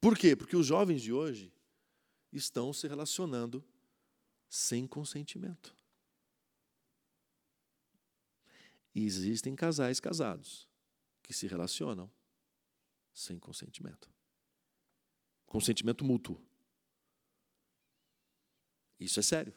Por 0.00 0.16
quê? 0.16 0.34
Porque 0.34 0.56
os 0.56 0.66
jovens 0.66 1.02
de 1.02 1.12
hoje 1.12 1.52
estão 2.32 2.72
se 2.72 2.88
relacionando 2.88 3.64
sem 4.48 4.86
consentimento. 4.86 5.76
E 8.94 9.04
existem 9.04 9.54
casais 9.54 10.00
casados 10.00 10.68
que 11.22 11.32
se 11.32 11.46
relacionam 11.46 12.10
sem 13.12 13.38
consentimento. 13.38 14.10
Consentimento 15.46 16.04
mútuo. 16.04 16.40
Isso 18.98 19.20
é 19.20 19.22
sério. 19.22 19.54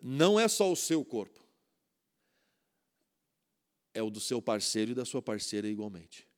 Não 0.00 0.38
é 0.38 0.48
só 0.48 0.70
o 0.70 0.76
seu 0.76 1.04
corpo, 1.04 1.40
é 3.94 4.02
o 4.02 4.10
do 4.10 4.18
seu 4.18 4.42
parceiro 4.42 4.90
e 4.90 4.94
da 4.94 5.04
sua 5.04 5.22
parceira 5.22 5.68
igualmente. 5.68 6.31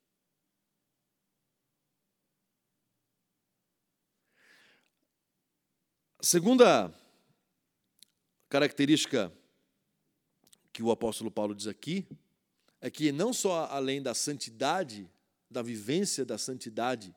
Segunda 6.24 6.90
característica 8.48 9.30
que 10.72 10.82
o 10.82 10.90
apóstolo 10.90 11.30
Paulo 11.30 11.54
diz 11.54 11.66
aqui 11.66 12.06
é 12.80 12.90
que 12.90 13.12
não 13.12 13.30
só 13.30 13.66
além 13.70 14.02
da 14.02 14.14
santidade, 14.14 15.06
da 15.50 15.60
vivência 15.60 16.24
da 16.24 16.38
santidade, 16.38 17.14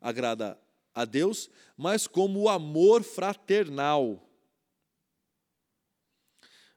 agrada 0.00 0.56
a 0.94 1.04
Deus, 1.04 1.50
mas 1.76 2.06
como 2.06 2.42
o 2.42 2.48
amor 2.48 3.02
fraternal. 3.02 4.24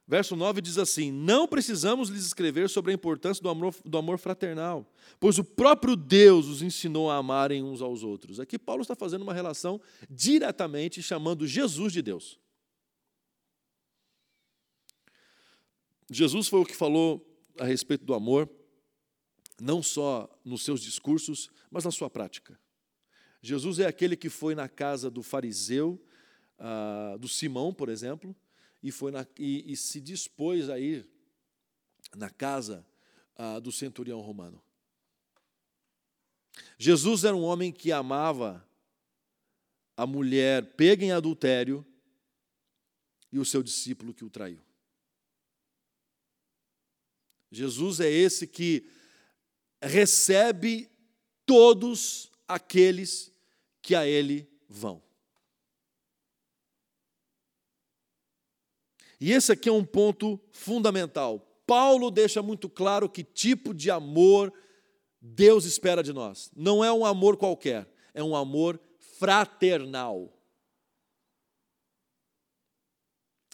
Verso 0.08 0.38
9 0.38 0.62
diz 0.62 0.78
assim: 0.78 1.12
Não 1.12 1.46
precisamos 1.46 2.08
lhes 2.08 2.26
escrever 2.26 2.70
sobre 2.70 2.92
a 2.92 2.96
importância 2.96 3.44
do 3.44 3.50
amor, 3.50 3.76
do 3.84 3.98
amor 3.98 4.18
fraternal, 4.18 4.90
pois 5.20 5.38
o 5.38 5.44
próprio 5.44 5.98
Deus 5.98 6.48
os 6.48 6.62
ensinou 6.62 7.12
a 7.12 7.18
amarem 7.18 7.62
uns 7.62 7.82
aos 7.82 8.04
outros. 8.04 8.40
Aqui 8.40 8.58
Paulo 8.58 8.82
está 8.82 8.96
fazendo 8.96 9.24
uma 9.24 9.34
relação 9.34 9.82
diretamente 10.10 11.04
chamando 11.04 11.46
Jesus 11.46 11.92
de 11.92 12.02
Deus. 12.02 12.40
Jesus 16.10 16.48
foi 16.48 16.62
o 16.62 16.66
que 16.66 16.76
falou 16.76 17.22
a 17.60 17.66
respeito 17.66 18.06
do 18.06 18.14
amor, 18.14 18.50
não 19.60 19.84
só 19.84 20.30
nos 20.46 20.64
seus 20.64 20.80
discursos, 20.82 21.50
mas 21.70 21.84
na 21.84 21.92
sua 21.92 22.10
prática. 22.10 22.58
Jesus 23.42 23.78
é 23.78 23.86
aquele 23.86 24.16
que 24.16 24.30
foi 24.30 24.56
na 24.56 24.70
casa 24.70 25.12
do 25.12 25.22
fariseu, 25.22 26.02
ah, 26.58 27.18
do 27.20 27.28
Simão, 27.28 27.74
por 27.74 27.90
exemplo, 27.90 28.34
e, 28.88 28.92
foi 28.92 29.12
na, 29.12 29.28
e, 29.38 29.74
e, 29.74 29.76
se 29.76 30.00
dispôs 30.00 30.70
a 30.70 30.80
ir 30.80 31.06
na 32.16 32.30
casa 32.30 32.86
ah, 33.36 33.60
do 33.60 33.70
centurião 33.70 34.22
romano. 34.22 34.64
Jesus 36.78 37.26
era 37.26 37.36
um 37.36 37.44
homem 37.44 37.70
que 37.70 37.92
amava 37.92 38.66
a 39.98 40.08
mulher 40.08 40.76
pega 40.76 41.04
em 41.04 41.12
adultério 41.12 41.86
e 43.30 43.38
o 43.40 43.44
seu 43.44 43.62
discípulo 43.62 44.14
que 44.14 44.24
o 44.24 44.30
traiu. 44.30 44.62
Jesus 47.52 48.00
é 48.00 48.10
esse 48.10 48.48
que 48.48 48.90
recebe 49.82 50.90
todos 51.46 52.32
aqueles 52.48 53.34
que 53.82 53.96
a 53.96 54.08
ele 54.08 54.50
vão. 54.70 55.07
E 59.20 59.32
esse 59.32 59.52
aqui 59.52 59.70
é 59.70 59.72
um 59.72 59.84
ponto 59.84 60.40
fundamental. 60.52 61.40
Paulo 61.66 62.12
deixa 62.12 62.42
muito 62.42 62.70
claro 62.70 63.10
que 63.10 63.24
tipo 63.24 63.74
de 63.74 63.92
amor 63.92 64.54
Deus 65.22 65.66
espera 65.66 66.04
de 66.04 66.14
nós. 66.14 66.52
Não 66.56 66.84
é 66.84 66.92
um 66.92 67.06
amor 67.06 67.38
qualquer, 67.38 67.92
é 68.14 68.24
um 68.24 68.36
amor 68.36 68.80
fraternal. 69.20 70.34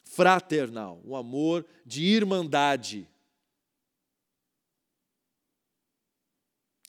Fraternal, 0.03 1.01
um 1.03 1.15
amor 1.15 1.65
de 1.85 2.03
irmandade. 2.03 3.09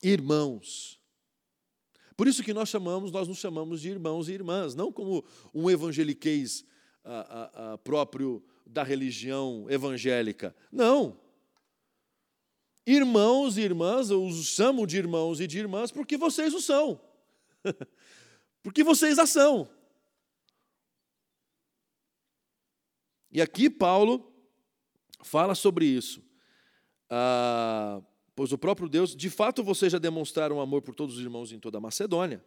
irmãos. 0.07 0.99
Por 2.15 2.27
isso 2.27 2.43
que 2.43 2.53
nós 2.53 2.69
chamamos, 2.69 3.11
nós 3.11 3.27
nos 3.27 3.39
chamamos 3.39 3.81
de 3.81 3.89
irmãos 3.89 4.29
e 4.29 4.33
irmãs, 4.33 4.75
não 4.75 4.91
como 4.91 5.25
um 5.53 5.69
evangeliquez 5.69 6.63
a, 7.03 7.19
a, 7.19 7.73
a 7.73 7.77
próprio 7.79 8.43
da 8.65 8.83
religião 8.83 9.65
evangélica. 9.69 10.55
Não. 10.71 11.19
Irmãos 12.85 13.57
e 13.57 13.61
irmãs, 13.61 14.09
eu 14.09 14.23
os 14.23 14.45
chamo 14.45 14.85
de 14.85 14.97
irmãos 14.97 15.39
e 15.39 15.47
de 15.47 15.59
irmãs 15.59 15.91
porque 15.91 16.17
vocês 16.17 16.53
o 16.53 16.61
são. 16.61 16.99
porque 18.61 18.83
vocês 18.83 19.17
a 19.17 19.25
são. 19.25 19.67
E 23.31 23.41
aqui 23.41 23.69
Paulo 23.69 24.31
fala 25.21 25.55
sobre 25.55 25.85
isso. 25.85 26.23
Ah, 27.09 28.01
Pois 28.35 28.51
o 28.51 28.57
próprio 28.57 28.89
Deus, 28.89 29.15
de 29.15 29.29
fato, 29.29 29.63
vocês 29.63 29.91
já 29.91 29.97
demonstraram 29.97 30.59
amor 30.59 30.81
por 30.81 30.93
todos 30.93 31.15
os 31.15 31.21
irmãos 31.21 31.53
em 31.53 31.59
toda 31.59 31.77
a 31.77 31.81
Macedônia. 31.81 32.43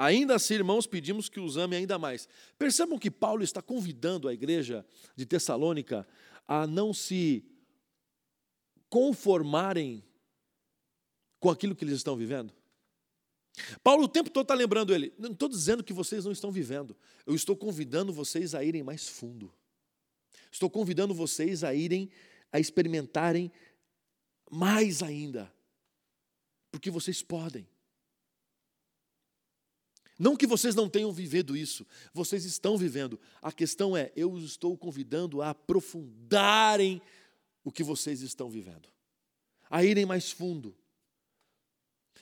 Ainda 0.00 0.36
assim, 0.36 0.54
irmãos, 0.54 0.86
pedimos 0.86 1.28
que 1.28 1.38
os 1.38 1.58
ame 1.58 1.76
ainda 1.76 1.98
mais. 1.98 2.26
Percebam 2.58 2.98
que 2.98 3.10
Paulo 3.10 3.42
está 3.42 3.60
convidando 3.60 4.28
a 4.28 4.32
igreja 4.32 4.82
de 5.14 5.26
Tessalônica 5.26 6.08
a 6.48 6.66
não 6.66 6.94
se 6.94 7.44
conformarem 8.88 10.02
com 11.38 11.50
aquilo 11.50 11.76
que 11.76 11.84
eles 11.84 11.96
estão 11.96 12.16
vivendo. 12.16 12.50
Paulo 13.82 14.04
o 14.04 14.08
tempo 14.08 14.30
todo 14.30 14.44
está 14.44 14.54
lembrando 14.54 14.94
ele, 14.94 15.12
não 15.18 15.32
estou 15.32 15.50
dizendo 15.50 15.84
que 15.84 15.92
vocês 15.92 16.24
não 16.24 16.32
estão 16.32 16.50
vivendo, 16.50 16.96
eu 17.26 17.34
estou 17.34 17.54
convidando 17.54 18.10
vocês 18.10 18.54
a 18.54 18.64
irem 18.64 18.82
mais 18.82 19.06
fundo. 19.06 19.52
Estou 20.50 20.70
convidando 20.70 21.12
vocês 21.12 21.62
a 21.62 21.74
irem, 21.74 22.08
a 22.50 22.58
experimentarem 22.58 23.52
mais 24.50 25.02
ainda, 25.02 25.52
porque 26.72 26.90
vocês 26.90 27.22
podem. 27.22 27.68
Não 30.20 30.36
que 30.36 30.46
vocês 30.46 30.74
não 30.74 30.86
tenham 30.86 31.10
vivido 31.10 31.56
isso, 31.56 31.86
vocês 32.12 32.44
estão 32.44 32.76
vivendo. 32.76 33.18
A 33.40 33.50
questão 33.50 33.96
é, 33.96 34.12
eu 34.14 34.30
os 34.30 34.44
estou 34.44 34.76
convidando 34.76 35.40
a 35.40 35.48
aprofundarem 35.48 37.00
o 37.64 37.72
que 37.72 37.82
vocês 37.82 38.20
estão 38.20 38.50
vivendo, 38.50 38.86
a 39.70 39.82
irem 39.82 40.04
mais 40.04 40.30
fundo. 40.30 40.76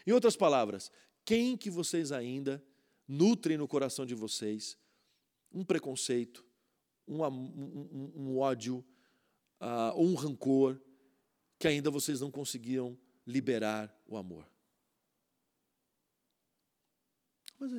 Em 0.07 0.13
outras 0.13 0.37
palavras, 0.37 0.93
quem 1.25 1.57
que 1.57 1.69
vocês 1.69 2.13
ainda 2.13 2.65
nutrem 3.09 3.59
no 3.59 3.67
coração 3.67 4.07
de 4.07 4.15
vocês 4.15 4.79
um 5.51 5.65
preconceito, 5.65 6.47
um, 7.05 7.25
um, 7.25 8.13
um 8.15 8.39
ódio, 8.39 8.85
uh, 9.61 10.01
um 10.01 10.15
rancor, 10.15 10.81
que 11.59 11.67
ainda 11.67 11.91
vocês 11.91 12.21
não 12.21 12.31
conseguiram 12.31 12.97
liberar 13.27 13.93
o 14.07 14.17
amor? 14.17 14.49
Mas, 17.59 17.73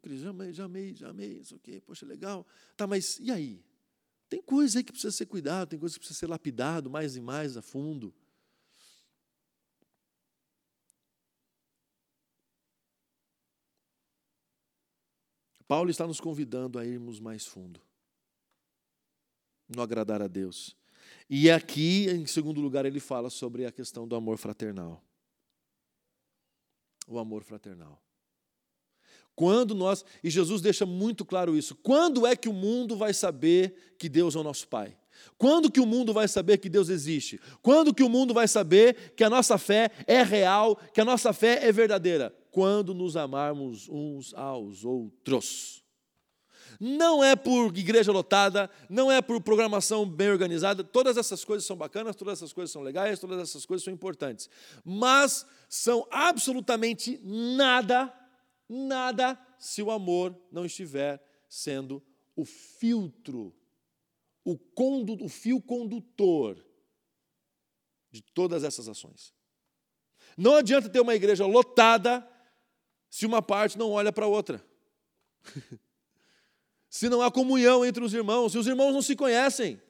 Cris, 0.00 0.20
já 0.20 0.30
amei, 0.30 0.52
já 0.52 0.64
amei, 0.64 0.94
já 0.94 1.08
amei, 1.08 1.38
isso 1.40 1.56
aqui, 1.56 1.80
poxa, 1.80 2.06
legal. 2.06 2.46
Tá, 2.76 2.86
mas 2.86 3.18
e 3.18 3.30
aí? 3.32 3.64
Tem 4.28 4.40
coisa 4.40 4.78
aí 4.78 4.84
que 4.84 4.92
precisa 4.92 5.12
ser 5.14 5.26
cuidado, 5.26 5.68
tem 5.68 5.78
coisa 5.78 5.94
que 5.94 6.00
precisa 6.00 6.18
ser 6.18 6.26
lapidado 6.26 6.88
mais 6.88 7.16
e 7.16 7.20
mais 7.20 7.56
a 7.56 7.62
fundo. 7.62 8.14
Paulo 15.66 15.90
está 15.90 16.06
nos 16.06 16.20
convidando 16.20 16.78
a 16.78 16.84
irmos 16.84 17.18
mais 17.18 17.46
fundo, 17.46 17.80
no 19.68 19.82
agradar 19.82 20.22
a 20.22 20.28
Deus. 20.28 20.76
E 21.28 21.50
aqui, 21.50 22.06
em 22.08 22.26
segundo 22.26 22.60
lugar, 22.60 22.84
ele 22.84 23.00
fala 23.00 23.30
sobre 23.30 23.64
a 23.64 23.72
questão 23.72 24.06
do 24.06 24.14
amor 24.14 24.36
fraternal. 24.36 25.02
O 27.06 27.18
amor 27.18 27.42
fraternal. 27.42 28.03
Quando 29.36 29.74
nós, 29.74 30.04
e 30.22 30.30
Jesus 30.30 30.60
deixa 30.60 30.86
muito 30.86 31.24
claro 31.24 31.56
isso, 31.56 31.74
quando 31.76 32.26
é 32.26 32.36
que 32.36 32.48
o 32.48 32.52
mundo 32.52 32.96
vai 32.96 33.12
saber 33.12 33.94
que 33.98 34.08
Deus 34.08 34.36
é 34.36 34.38
o 34.38 34.44
nosso 34.44 34.68
Pai? 34.68 34.96
Quando 35.36 35.70
que 35.70 35.80
o 35.80 35.86
mundo 35.86 36.12
vai 36.12 36.28
saber 36.28 36.58
que 36.58 36.68
Deus 36.68 36.88
existe? 36.88 37.40
Quando 37.62 37.94
que 37.94 38.02
o 38.02 38.08
mundo 38.08 38.32
vai 38.32 38.46
saber 38.46 39.14
que 39.16 39.24
a 39.24 39.30
nossa 39.30 39.58
fé 39.58 39.90
é 40.06 40.22
real, 40.22 40.76
que 40.92 41.00
a 41.00 41.04
nossa 41.04 41.32
fé 41.32 41.66
é 41.66 41.72
verdadeira? 41.72 42.34
Quando 42.50 42.94
nos 42.94 43.16
amarmos 43.16 43.88
uns 43.88 44.32
aos 44.34 44.84
outros. 44.84 45.82
Não 46.80 47.22
é 47.22 47.36
por 47.36 47.76
igreja 47.76 48.12
lotada, 48.12 48.68
não 48.88 49.10
é 49.10 49.22
por 49.22 49.40
programação 49.40 50.08
bem 50.08 50.30
organizada, 50.30 50.82
todas 50.82 51.16
essas 51.16 51.44
coisas 51.44 51.66
são 51.66 51.76
bacanas, 51.76 52.16
todas 52.16 52.38
essas 52.38 52.52
coisas 52.52 52.72
são 52.72 52.82
legais, 52.82 53.18
todas 53.18 53.38
essas 53.38 53.64
coisas 53.64 53.84
são 53.84 53.92
importantes, 53.92 54.48
mas 54.84 55.46
são 55.68 56.06
absolutamente 56.10 57.20
nada 57.22 58.12
nada 58.68 59.38
se 59.58 59.82
o 59.82 59.90
amor 59.90 60.36
não 60.50 60.64
estiver 60.64 61.22
sendo 61.48 62.02
o 62.36 62.44
filtro, 62.44 63.54
o, 64.44 64.58
condu, 64.58 65.24
o 65.24 65.28
fio 65.28 65.60
condutor 65.60 66.64
de 68.10 68.22
todas 68.22 68.64
essas 68.64 68.88
ações. 68.88 69.32
Não 70.36 70.56
adianta 70.56 70.88
ter 70.88 71.00
uma 71.00 71.14
igreja 71.14 71.46
lotada 71.46 72.28
se 73.08 73.24
uma 73.24 73.40
parte 73.40 73.78
não 73.78 73.92
olha 73.92 74.12
para 74.12 74.24
a 74.24 74.28
outra. 74.28 74.64
se 76.88 77.08
não 77.08 77.22
há 77.22 77.30
comunhão 77.30 77.84
entre 77.84 78.02
os 78.02 78.12
irmãos, 78.12 78.52
se 78.52 78.58
os 78.58 78.66
irmãos 78.66 78.92
não 78.92 79.02
se 79.02 79.14
conhecem. 79.14 79.80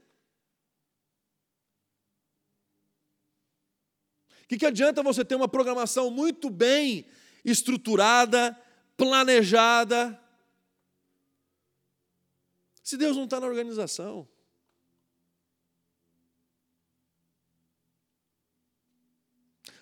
O 4.43 4.47
que, 4.47 4.59
que 4.59 4.67
adianta 4.67 5.03
você 5.03 5.25
ter 5.25 5.35
uma 5.35 5.49
programação 5.49 6.11
muito 6.11 6.51
bem 6.51 7.07
estruturada, 7.45 8.59
planejada. 8.97 10.21
Se 12.83 12.97
Deus 12.97 13.17
não 13.17 13.25
está 13.25 13.41
na 13.41 13.47
organização. 13.47 14.29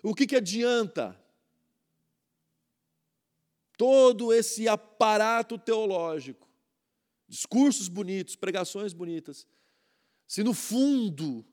O 0.02 0.14
que, 0.14 0.26
que 0.26 0.36
adianta 0.36 1.18
todo 3.76 4.32
esse 4.32 4.68
aparato 4.68 5.58
teológico, 5.58 6.48
discursos 7.28 7.88
bonitos, 7.88 8.36
pregações 8.36 8.92
bonitas, 8.92 9.46
se 10.26 10.42
no 10.42 10.54
fundo 10.54 11.44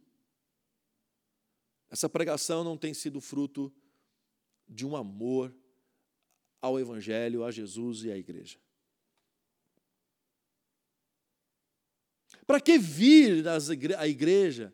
essa 1.89 2.07
pregação 2.07 2.63
não 2.63 2.77
tem 2.77 2.93
sido 2.93 3.19
fruto 3.19 3.73
de 4.67 4.85
um 4.85 4.95
amor 4.95 5.53
ao 6.61 6.79
Evangelho, 6.79 7.43
a 7.43 7.51
Jesus 7.51 8.03
e 8.03 8.11
à 8.11 8.17
igreja. 8.17 8.59
Para 12.45 12.59
que 12.59 12.77
vir 12.77 13.45
à 13.97 14.07
igreja 14.07 14.73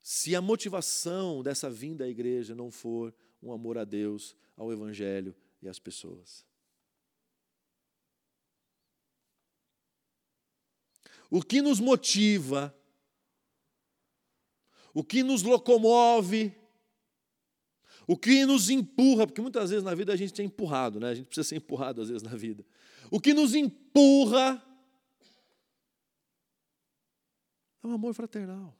se 0.00 0.34
a 0.34 0.40
motivação 0.40 1.42
dessa 1.42 1.70
vinda 1.70 2.04
à 2.04 2.08
igreja 2.08 2.54
não 2.54 2.70
for 2.70 3.14
um 3.40 3.52
amor 3.52 3.78
a 3.78 3.84
Deus, 3.84 4.36
ao 4.56 4.72
Evangelho 4.72 5.34
e 5.62 5.68
às 5.68 5.78
pessoas? 5.78 6.44
O 11.30 11.42
que 11.42 11.62
nos 11.62 11.78
motiva, 11.78 12.76
o 14.92 15.04
que 15.04 15.22
nos 15.22 15.44
locomove, 15.44 16.52
o 18.06 18.16
que 18.16 18.44
nos 18.44 18.70
empurra, 18.70 19.26
porque 19.26 19.40
muitas 19.40 19.70
vezes 19.70 19.84
na 19.84 19.94
vida 19.94 20.12
a 20.12 20.16
gente 20.16 20.40
é 20.40 20.44
empurrado, 20.44 20.98
né? 20.98 21.10
a 21.10 21.14
gente 21.14 21.26
precisa 21.26 21.48
ser 21.48 21.56
empurrado 21.56 22.02
às 22.02 22.08
vezes 22.08 22.22
na 22.22 22.36
vida. 22.36 22.64
O 23.10 23.20
que 23.20 23.34
nos 23.34 23.54
empurra 23.54 24.62
é 27.82 27.86
o 27.86 27.92
amor 27.92 28.14
fraternal. 28.14 28.76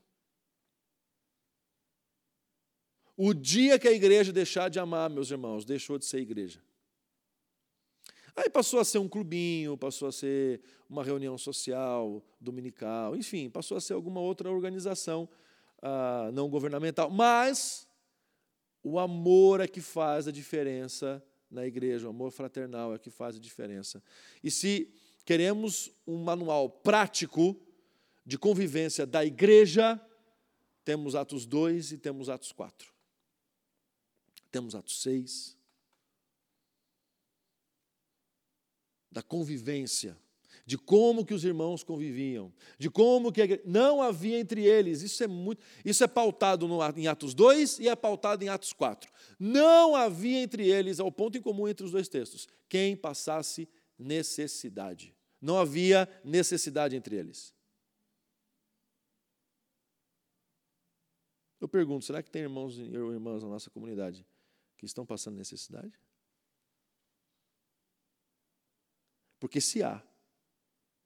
O 3.16 3.34
dia 3.34 3.78
que 3.78 3.86
a 3.86 3.92
igreja 3.92 4.32
deixar 4.32 4.70
de 4.70 4.78
amar, 4.78 5.10
meus 5.10 5.30
irmãos, 5.30 5.64
deixou 5.64 5.98
de 5.98 6.06
ser 6.06 6.20
igreja. 6.20 6.62
Aí 8.34 8.48
passou 8.48 8.80
a 8.80 8.84
ser 8.84 8.98
um 8.98 9.08
clubinho, 9.08 9.76
passou 9.76 10.08
a 10.08 10.12
ser 10.12 10.62
uma 10.88 11.04
reunião 11.04 11.36
social, 11.36 12.24
dominical, 12.40 13.14
enfim, 13.14 13.50
passou 13.50 13.76
a 13.76 13.80
ser 13.80 13.92
alguma 13.92 14.20
outra 14.20 14.50
organização 14.50 15.28
ah, 15.82 16.30
não 16.32 16.48
governamental. 16.48 17.10
Mas 17.10 17.86
o 18.82 18.98
amor 18.98 19.60
é 19.60 19.68
que 19.68 19.80
faz 19.80 20.26
a 20.26 20.32
diferença 20.32 21.24
na 21.50 21.66
igreja, 21.66 22.06
o 22.06 22.10
amor 22.10 22.30
fraternal 22.30 22.94
é 22.94 22.98
que 22.98 23.10
faz 23.10 23.36
a 23.36 23.40
diferença. 23.40 24.02
E 24.42 24.50
se 24.50 24.92
queremos 25.24 25.90
um 26.06 26.22
manual 26.22 26.70
prático 26.70 27.60
de 28.24 28.38
convivência 28.38 29.04
da 29.04 29.24
igreja, 29.24 30.00
temos 30.84 31.14
Atos 31.14 31.46
2 31.46 31.92
e 31.92 31.98
temos 31.98 32.28
Atos 32.28 32.52
4. 32.52 32.92
Temos 34.50 34.74
Atos 34.74 35.02
6. 35.02 35.56
Da 39.10 39.22
convivência 39.22 40.16
de 40.70 40.78
como 40.78 41.26
que 41.26 41.34
os 41.34 41.44
irmãos 41.44 41.82
conviviam, 41.82 42.52
de 42.78 42.88
como 42.88 43.32
que 43.32 43.42
igreja... 43.42 43.60
não 43.66 44.00
havia 44.00 44.38
entre 44.38 44.64
eles. 44.64 45.02
Isso 45.02 45.24
é 45.24 45.26
muito, 45.26 45.60
isso 45.84 46.04
é 46.04 46.06
pautado 46.06 46.68
no, 46.68 46.78
em 46.96 47.08
Atos 47.08 47.34
2 47.34 47.80
e 47.80 47.88
é 47.88 47.96
pautado 47.96 48.44
em 48.44 48.48
Atos 48.48 48.72
4. 48.72 49.10
Não 49.36 49.96
havia 49.96 50.40
entre 50.40 50.70
eles, 50.70 51.00
ao 51.00 51.10
ponto 51.10 51.36
em 51.36 51.42
comum 51.42 51.66
entre 51.66 51.84
os 51.84 51.90
dois 51.90 52.08
textos, 52.08 52.46
quem 52.68 52.94
passasse 52.94 53.68
necessidade. 53.98 55.12
Não 55.42 55.58
havia 55.58 56.08
necessidade 56.22 56.94
entre 56.94 57.16
eles. 57.16 57.52
Eu 61.60 61.66
pergunto, 61.66 62.04
será 62.04 62.22
que 62.22 62.30
tem 62.30 62.42
irmãos 62.42 62.78
e 62.78 62.82
irmãs 62.82 63.42
na 63.42 63.48
nossa 63.48 63.68
comunidade 63.70 64.24
que 64.78 64.86
estão 64.86 65.04
passando 65.04 65.36
necessidade? 65.36 65.98
Porque 69.40 69.60
se 69.60 69.82
há, 69.82 70.00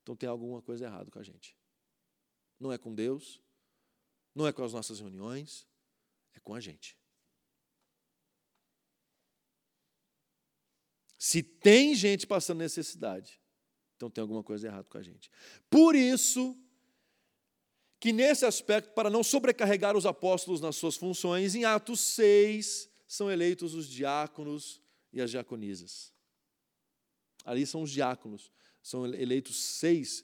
então 0.04 0.14
tem 0.14 0.28
alguma 0.28 0.60
coisa 0.60 0.84
errada 0.84 1.10
com 1.10 1.18
a 1.18 1.22
gente. 1.22 1.56
Não 2.60 2.70
é 2.70 2.76
com 2.76 2.94
Deus, 2.94 3.40
não 4.34 4.46
é 4.46 4.52
com 4.52 4.62
as 4.62 4.74
nossas 4.74 5.00
reuniões, 5.00 5.66
é 6.34 6.40
com 6.40 6.54
a 6.54 6.60
gente. 6.60 6.98
Se 11.18 11.42
tem 11.42 11.94
gente 11.94 12.26
passando 12.26 12.58
necessidade, 12.58 13.40
então 13.96 14.10
tem 14.10 14.20
alguma 14.20 14.42
coisa 14.42 14.66
errada 14.66 14.84
com 14.84 14.98
a 14.98 15.02
gente. 15.02 15.30
Por 15.70 15.96
isso, 15.96 16.54
que 17.98 18.12
nesse 18.12 18.44
aspecto, 18.44 18.92
para 18.92 19.08
não 19.08 19.24
sobrecarregar 19.24 19.96
os 19.96 20.04
apóstolos 20.04 20.60
nas 20.60 20.76
suas 20.76 20.96
funções, 20.96 21.54
em 21.54 21.64
Atos 21.64 22.00
6 22.00 22.90
são 23.08 23.30
eleitos 23.30 23.72
os 23.72 23.88
diáconos 23.88 24.82
e 25.14 25.22
as 25.22 25.30
diaconisas. 25.30 26.12
Ali 27.42 27.64
são 27.64 27.80
os 27.80 27.90
diáconos 27.90 28.52
são 28.84 29.06
eleitos 29.06 29.56
seis, 29.56 30.22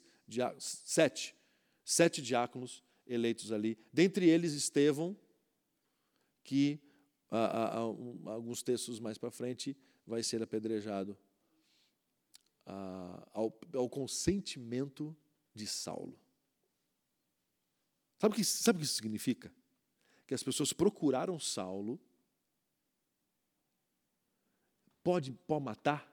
sete, 0.59 1.35
sete 1.83 2.21
diáconos 2.21 2.83
eleitos 3.07 3.51
ali. 3.51 3.75
Dentre 3.91 4.29
eles, 4.29 4.53
Estevão, 4.53 5.17
que 6.43 6.79
a, 7.31 7.39
a, 7.39 7.65
a, 7.77 7.79
alguns 7.79 8.61
textos 8.61 8.99
mais 8.99 9.17
para 9.17 9.31
frente 9.31 9.75
vai 10.05 10.21
ser 10.21 10.43
apedrejado 10.43 11.17
ah, 12.67 13.27
ao, 13.33 13.59
ao 13.73 13.89
consentimento 13.89 15.17
de 15.55 15.65
Saulo. 15.65 16.19
Sabe 18.19 18.33
o 18.33 18.35
que, 18.35 18.43
sabe 18.43 18.77
o 18.77 18.79
que 18.81 18.85
isso 18.85 18.93
significa? 18.93 19.51
Que 20.27 20.35
as 20.35 20.43
pessoas 20.43 20.71
procuraram 20.71 21.39
Saulo. 21.39 21.99
Pode, 25.03 25.31
pode 25.31 25.65
matar? 25.65 26.07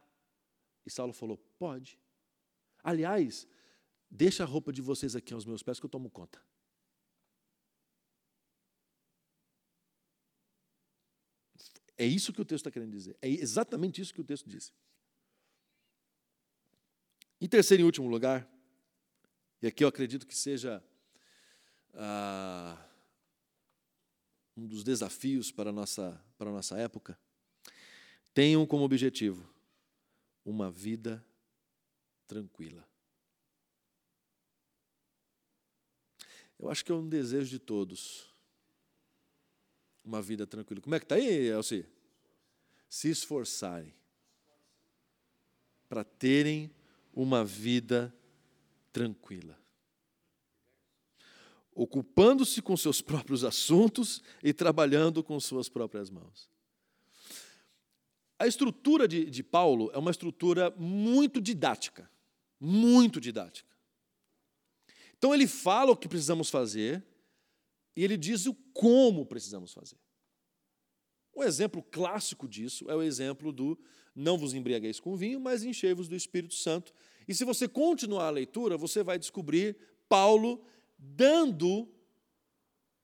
E 0.87 0.90
Saulo 0.90 1.12
falou: 1.12 1.37
Pode. 1.58 2.00
Aliás, 2.83 3.47
deixa 4.11 4.43
a 4.43 4.47
roupa 4.47 4.73
de 4.73 4.81
vocês 4.81 5.14
aqui 5.17 5.35
aos 5.35 5.45
meus 5.45 5.62
pés 5.62 5.79
que 5.79 5.87
eu 5.87 5.91
tomo 5.91 6.11
conta. 6.11 6.43
É 11.97 12.07
isso 12.07 12.33
que 12.33 12.41
o 12.41 12.45
texto 12.45 12.67
está 12.67 12.71
querendo 12.71 12.93
dizer. 12.93 13.19
É 13.21 13.29
exatamente 13.29 14.01
isso 14.01 14.14
que 14.14 14.21
o 14.21 14.25
texto 14.25 14.49
diz. 14.49 14.73
Em 17.41 17.49
terceiro 17.49 17.83
e 17.83 17.85
último 17.85 18.09
lugar, 18.09 18.49
e 19.61 19.67
aqui 19.67 19.83
eu 19.83 19.88
acredito 19.88 20.27
que 20.27 20.37
seja 20.37 20.83
ah, 21.95 22.81
um 24.57 24.67
dos 24.67 24.85
desafios 24.85 25.51
para 25.51 25.71
a 25.71 25.73
nossa, 25.73 26.25
para 26.37 26.51
a 26.51 26.53
nossa 26.53 26.77
época, 26.79 27.19
tenham 28.33 28.64
como 28.64 28.85
objetivo 28.85 29.49
uma 30.45 30.71
vida 30.71 31.25
tranquila. 32.29 32.87
Eu 36.59 36.71
acho 36.71 36.85
que 36.85 36.93
é 36.93 36.95
um 36.95 37.09
desejo 37.09 37.49
de 37.49 37.59
todos. 37.59 38.29
Uma 40.05 40.21
vida 40.21 40.47
tranquila. 40.47 40.81
Como 40.81 40.95
é 40.95 40.99
que 40.99 41.05
está 41.05 41.14
aí, 41.14 41.49
Elci? 41.49 41.87
Se 42.88 43.09
esforçarem 43.09 43.95
para 45.88 46.05
terem 46.05 46.71
uma 47.12 47.45
vida 47.45 48.14
tranquila. 48.93 49.59
Ocupando-se 51.73 52.61
com 52.61 52.77
seus 52.77 53.01
próprios 53.01 53.45
assuntos 53.45 54.23
e 54.43 54.53
trabalhando 54.53 55.23
com 55.23 55.38
suas 55.38 55.69
próprias 55.69 56.11
mãos. 56.11 56.51
A 58.38 58.47
estrutura 58.47 59.07
de, 59.07 59.29
de 59.31 59.43
Paulo 59.43 59.91
é 59.93 59.99
uma 59.99 60.11
estrutura 60.11 60.71
muito 60.77 61.41
didática. 61.41 62.11
Muito 62.61 63.21
didática. 63.21 63.68
Então 65.16 65.35
ele 65.35 65.47
fala 65.47 65.92
o 65.92 65.97
que 65.97 66.09
precisamos 66.09 66.49
fazer 66.49 67.05
e 67.97 68.05
ele 68.05 68.16
diz 68.16 68.47
o 68.47 68.55
como 68.73 69.27
precisamos 69.27 69.73
fazer. 69.73 69.99
Um 71.35 71.42
exemplo 71.42 71.83
clássico 71.83 72.49
disso 72.49 72.90
é 72.90 72.94
o 72.94 73.03
exemplo 73.03 73.53
do 73.53 73.79
não 74.14 74.37
vos 74.37 74.55
embriagueis 74.55 74.99
com 74.99 75.16
vinho, 75.16 75.40
mas 75.40 75.62
enchei-vos 75.62 76.09
do 76.09 76.16
Espírito 76.16 76.55
Santo. 76.55 76.92
E 77.27 77.35
se 77.35 77.44
você 77.44 77.68
continuar 77.68 78.27
a 78.27 78.31
leitura, 78.31 78.77
você 78.77 79.03
vai 79.03 79.18
descobrir 79.18 79.77
Paulo 80.09 80.64
dando 80.99 81.88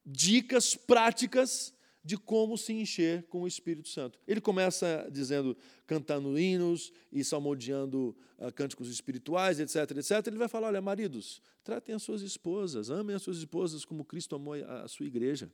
dicas 0.04 0.74
práticas 0.74 1.72
de 2.04 2.18
como 2.18 2.58
se 2.58 2.72
encher 2.74 3.22
com 3.24 3.42
o 3.42 3.48
Espírito 3.48 3.88
Santo. 3.88 4.18
Ele 4.28 4.40
começa 4.40 5.08
dizendo, 5.10 5.56
cantando 5.86 6.38
hinos 6.38 6.92
e 7.10 7.24
salmodiando 7.24 8.14
uh, 8.38 8.52
cânticos 8.52 8.90
espirituais, 8.90 9.58
etc, 9.58 9.96
etc. 9.96 10.26
Ele 10.26 10.36
vai 10.36 10.48
falar: 10.48 10.68
olha, 10.68 10.82
maridos, 10.82 11.40
tratem 11.62 11.94
as 11.94 12.02
suas 12.02 12.20
esposas, 12.20 12.90
amem 12.90 13.16
as 13.16 13.22
suas 13.22 13.38
esposas 13.38 13.84
como 13.84 14.04
Cristo 14.04 14.36
amou 14.36 14.54
a 14.54 14.86
sua 14.86 15.06
igreja. 15.06 15.50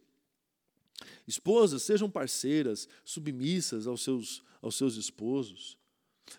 Esposas, 1.27 1.83
sejam 1.83 2.11
parceiras, 2.11 2.89
submissas 3.05 3.87
aos 3.87 4.03
seus, 4.03 4.43
aos 4.61 4.75
seus 4.75 4.97
esposos. 4.97 5.79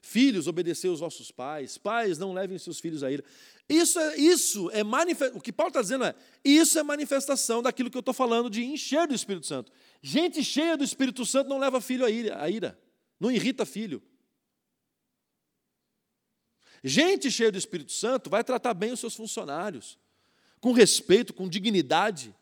Filhos, 0.02 0.47
obedecer 0.47 0.88
aos 0.88 1.00
vossos 1.00 1.32
pais. 1.32 1.78
Pais, 1.78 2.17
não 2.17 2.34
levem 2.34 2.58
seus 2.58 2.80
filhos 2.80 3.04
a 3.04 3.12
ira. 3.12 3.24
Isso 3.73 3.99
é, 3.99 4.17
isso 4.17 4.69
é. 4.71 4.81
O 5.34 5.41
que 5.41 5.51
Paulo 5.51 5.69
está 5.69 5.81
dizendo 5.81 6.03
é: 6.03 6.15
isso 6.43 6.77
é 6.77 6.84
manifestação 6.84 7.62
daquilo 7.62 7.89
que 7.89 7.97
eu 7.97 8.01
estou 8.01 8.13
falando 8.13 8.49
de 8.49 8.63
encher 8.63 9.07
do 9.07 9.13
Espírito 9.13 9.47
Santo. 9.47 9.71
Gente 10.01 10.43
cheia 10.43 10.75
do 10.75 10.84
Espírito 10.84 11.25
Santo 11.25 11.49
não 11.49 11.57
leva 11.57 11.79
filho 11.79 12.05
a 12.05 12.10
ira, 12.10 12.41
a 12.41 12.49
ira. 12.49 12.79
não 13.19 13.31
irrita 13.31 13.65
filho. 13.65 14.01
Gente 16.84 17.29
cheia 17.29 17.51
do 17.51 17.57
Espírito 17.57 17.91
Santo 17.91 18.29
vai 18.29 18.43
tratar 18.43 18.73
bem 18.73 18.91
os 18.91 18.99
seus 18.99 19.15
funcionários, 19.15 19.99
com 20.60 20.71
respeito, 20.71 21.34
com 21.34 21.47
dignidade 21.47 22.36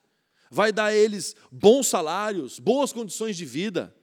vai 0.50 0.72
dar 0.72 0.86
a 0.86 0.96
eles 0.96 1.36
bons 1.52 1.88
salários, 1.88 2.60
boas 2.60 2.92
condições 2.92 3.38
de 3.38 3.46
vida. 3.46 3.96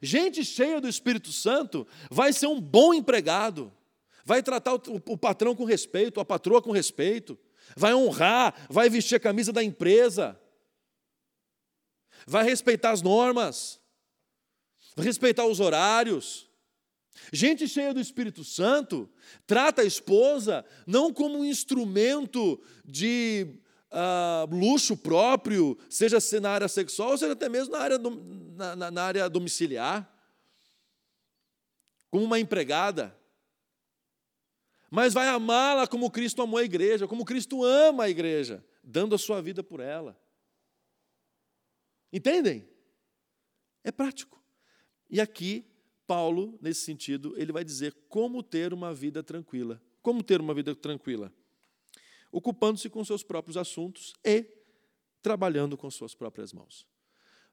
Gente 0.00 0.44
cheia 0.44 0.80
do 0.80 0.88
Espírito 0.88 1.32
Santo 1.32 1.86
vai 2.10 2.32
ser 2.32 2.46
um 2.46 2.60
bom 2.60 2.92
empregado, 2.92 3.72
vai 4.24 4.42
tratar 4.42 4.74
o, 4.74 5.18
patrão 5.18 5.54
com 5.54 5.64
respeito, 5.64 6.20
a 6.20 6.24
patroa 6.24 6.62
com 6.62 6.70
respeito, 6.70 7.38
vai 7.76 7.94
honrar, 7.94 8.54
vai 8.68 8.88
vestir 8.88 9.16
a 9.16 9.20
camisa 9.20 9.52
da 9.52 9.62
empresa, 9.62 10.38
vai 12.26 12.44
respeitar 12.44 12.90
as 12.90 13.02
normas, 13.02 13.80
vai 14.94 15.06
respeitar 15.06 15.46
os 15.46 15.60
horários. 15.60 16.50
Gente 17.32 17.68
cheia 17.68 17.92
do 17.92 18.00
Espírito 18.00 18.42
Santo 18.42 19.08
trata 19.46 19.82
a 19.82 19.84
esposa 19.84 20.64
não 20.86 21.12
como 21.12 21.38
um 21.38 21.44
instrumento 21.44 22.60
de 22.84 23.60
uh, 23.92 24.54
luxo 24.54 24.96
próprio, 24.96 25.78
seja 25.88 26.18
na 26.40 26.50
área 26.50 26.68
sexual, 26.68 27.16
seja 27.16 27.32
até 27.32 27.48
mesmo 27.48 27.72
na 27.72 27.78
área, 27.78 27.98
na, 27.98 28.90
na 28.90 29.02
área 29.02 29.28
domiciliar, 29.28 30.10
como 32.10 32.24
uma 32.24 32.40
empregada. 32.40 33.16
Mas 34.92 35.14
vai 35.14 35.26
amá-la 35.28 35.86
como 35.86 36.10
Cristo 36.10 36.42
amou 36.42 36.58
a 36.58 36.64
igreja, 36.64 37.08
como 37.08 37.24
Cristo 37.24 37.64
ama 37.64 38.04
a 38.04 38.10
igreja, 38.10 38.62
dando 38.84 39.14
a 39.14 39.18
sua 39.18 39.40
vida 39.40 39.62
por 39.62 39.80
ela. 39.80 40.20
Entendem? 42.12 42.68
É 43.82 43.90
prático. 43.90 44.38
E 45.08 45.20
aqui, 45.20 45.64
Paulo, 46.06 46.58
nesse 46.60 46.82
sentido, 46.82 47.34
ele 47.38 47.52
vai 47.52 47.64
dizer 47.64 47.94
como 48.08 48.42
ter 48.42 48.74
uma 48.74 48.92
vida 48.92 49.22
tranquila. 49.22 49.80
Como 50.02 50.22
ter 50.22 50.40
uma 50.40 50.52
vida 50.52 50.74
tranquila? 50.74 51.32
ocupando-se 52.32 52.88
com 52.88 53.04
seus 53.04 53.22
próprios 53.22 53.58
assuntos 53.58 54.14
e 54.24 54.46
trabalhando 55.20 55.76
com 55.76 55.90
suas 55.90 56.14
próprias 56.14 56.52
mãos. 56.52 56.88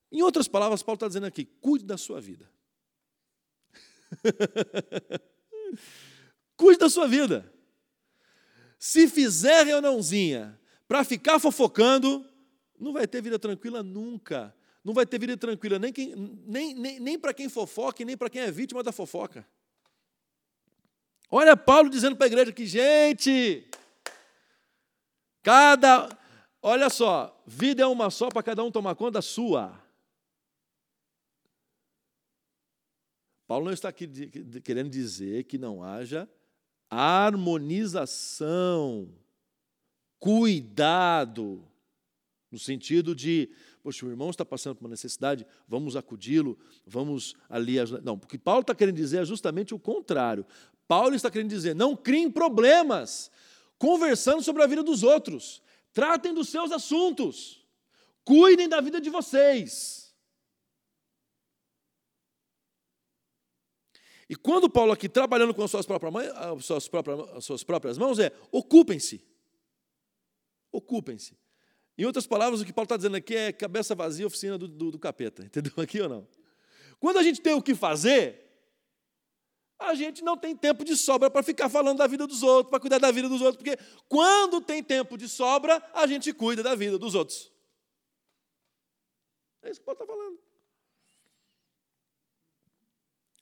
Em 0.09 0.23
outras 0.23 0.47
palavras, 0.47 0.81
Paulo 0.81 0.95
está 0.95 1.07
dizendo 1.07 1.25
aqui: 1.25 1.43
cuide 1.45 1.85
da 1.85 1.97
sua 1.97 2.21
vida. 2.21 2.49
cuide 6.59 6.79
da 6.79 6.89
sua 6.89 7.07
vida. 7.07 7.49
Se 8.77 9.07
fizer 9.07 9.65
reuniãozinha 9.65 10.59
para 10.87 11.05
ficar 11.05 11.39
fofocando, 11.39 12.25
não 12.77 12.91
vai 12.91 13.07
ter 13.07 13.21
vida 13.21 13.39
tranquila 13.39 13.81
nunca. 13.81 14.53
Não 14.83 14.93
vai 14.93 15.05
ter 15.05 15.19
vida 15.19 15.37
tranquila 15.37 15.79
nem, 15.79 15.93
nem, 16.45 16.75
nem, 16.75 16.99
nem 16.99 17.19
para 17.19 17.33
quem 17.33 17.47
fofoca 17.47 18.01
e 18.01 18.05
nem 18.05 18.17
para 18.17 18.29
quem 18.29 18.41
é 18.41 18.51
vítima 18.51 18.83
da 18.83 18.91
fofoca. 18.91 19.47
Olha 21.31 21.55
Paulo 21.55 21.89
dizendo 21.89 22.15
para 22.15 22.25
a 22.25 22.27
igreja 22.27 22.51
que, 22.51 22.65
gente, 22.65 23.69
Cada, 25.41 26.09
olha 26.61 26.89
só, 26.89 27.41
vida 27.45 27.81
é 27.81 27.85
uma 27.85 28.09
só 28.09 28.29
para 28.29 28.43
cada 28.43 28.63
um 28.63 28.71
tomar 28.71 28.95
conta 28.95 29.13
da 29.13 29.21
sua. 29.21 29.81
Paulo 33.47 33.65
não 33.65 33.73
está 33.73 33.89
aqui 33.89 34.07
querendo 34.63 34.89
dizer 34.89 35.45
que 35.45 35.57
não 35.57 35.83
haja 35.83 36.29
harmonização, 36.89 39.09
cuidado, 40.17 41.69
no 42.51 42.57
sentido 42.57 43.15
de, 43.15 43.49
poxa, 43.83 44.05
o 44.05 44.09
irmão 44.09 44.29
está 44.29 44.43
passando 44.43 44.75
por 44.75 44.85
uma 44.85 44.89
necessidade, 44.89 45.45
vamos 45.67 45.95
acudi-lo, 45.95 46.57
vamos 46.85 47.35
ali 47.47 47.79
ajudar. 47.79 48.01
Não, 48.01 48.17
porque 48.17 48.37
Paulo 48.37 48.61
está 48.61 48.73
querendo 48.73 48.95
dizer 48.95 49.21
é 49.21 49.25
justamente 49.25 49.73
o 49.73 49.79
contrário. 49.79 50.45
Paulo 50.87 51.13
está 51.13 51.29
querendo 51.29 51.49
dizer, 51.49 51.75
não 51.75 51.95
criem 51.95 52.31
problemas, 52.31 53.29
conversando 53.77 54.41
sobre 54.41 54.63
a 54.63 54.67
vida 54.67 54.81
dos 54.81 55.03
outros. 55.03 55.61
Tratem 55.93 56.33
dos 56.33 56.49
seus 56.49 56.71
assuntos. 56.71 57.63
Cuidem 58.23 58.67
da 58.67 58.81
vida 58.81 58.99
de 58.99 59.09
vocês. 59.09 60.08
E 64.29 64.35
quando 64.35 64.69
Paulo 64.69 64.91
aqui 64.91 65.09
trabalhando 65.09 65.55
com 65.55 65.63
as 65.63 65.71
suas 65.71 65.87
próprias, 65.87 66.13
mãos, 66.13 66.27
as 66.27 66.65
suas 66.65 66.87
próprias, 66.87 67.19
as 67.35 67.43
suas 67.43 67.63
próprias 67.63 67.97
mãos 67.97 68.19
é 68.19 68.31
ocupem-se. 68.51 69.25
Ocupem-se. 70.71 71.35
Em 71.97 72.05
outras 72.05 72.27
palavras, 72.27 72.61
o 72.61 72.65
que 72.65 72.71
Paulo 72.71 72.85
está 72.85 72.95
dizendo 72.95 73.17
aqui 73.17 73.35
é 73.35 73.51
cabeça 73.51 73.95
vazia, 73.95 74.27
oficina 74.27 74.55
do, 74.55 74.67
do, 74.67 74.91
do 74.91 74.99
capeta. 74.99 75.43
Entendeu 75.43 75.73
aqui 75.77 75.99
ou 75.99 76.07
não? 76.07 76.27
Quando 76.99 77.17
a 77.17 77.23
gente 77.23 77.41
tem 77.41 77.53
o 77.53 77.61
que 77.61 77.73
fazer, 77.73 78.49
a 79.79 79.95
gente 79.95 80.23
não 80.23 80.37
tem 80.37 80.55
tempo 80.55 80.85
de 80.85 80.95
sobra 80.95 81.31
para 81.31 81.41
ficar 81.41 81.67
falando 81.67 81.97
da 81.97 82.05
vida 82.05 82.27
dos 82.27 82.43
outros, 82.43 82.69
para 82.69 82.79
cuidar 82.79 82.99
da 82.99 83.11
vida 83.11 83.27
dos 83.27 83.41
outros, 83.41 83.63
porque 83.63 83.81
quando 84.07 84.61
tem 84.61 84.83
tempo 84.83 85.17
de 85.17 85.27
sobra, 85.27 85.81
a 85.91 86.05
gente 86.05 86.31
cuida 86.33 86.61
da 86.61 86.75
vida 86.75 86.99
dos 86.99 87.15
outros. 87.15 87.51
É 89.63 89.71
isso 89.71 89.79
que 89.79 89.85
Paulo 89.85 90.01
está 90.01 90.05
falando. 90.05 90.48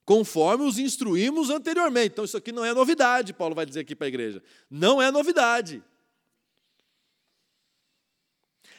Conforme 0.08 0.64
os 0.64 0.80
instruímos 0.80 1.50
anteriormente. 1.50 2.14
Então, 2.14 2.24
isso 2.24 2.38
aqui 2.38 2.54
não 2.54 2.64
é 2.64 2.74
novidade, 2.74 3.34
Paulo 3.34 3.54
vai 3.54 3.66
dizer 3.66 3.82
aqui 3.82 3.94
para 3.94 4.08
a 4.08 4.08
igreja. 4.08 4.42
Não 4.70 5.02
é 5.02 5.12
novidade. 5.12 5.84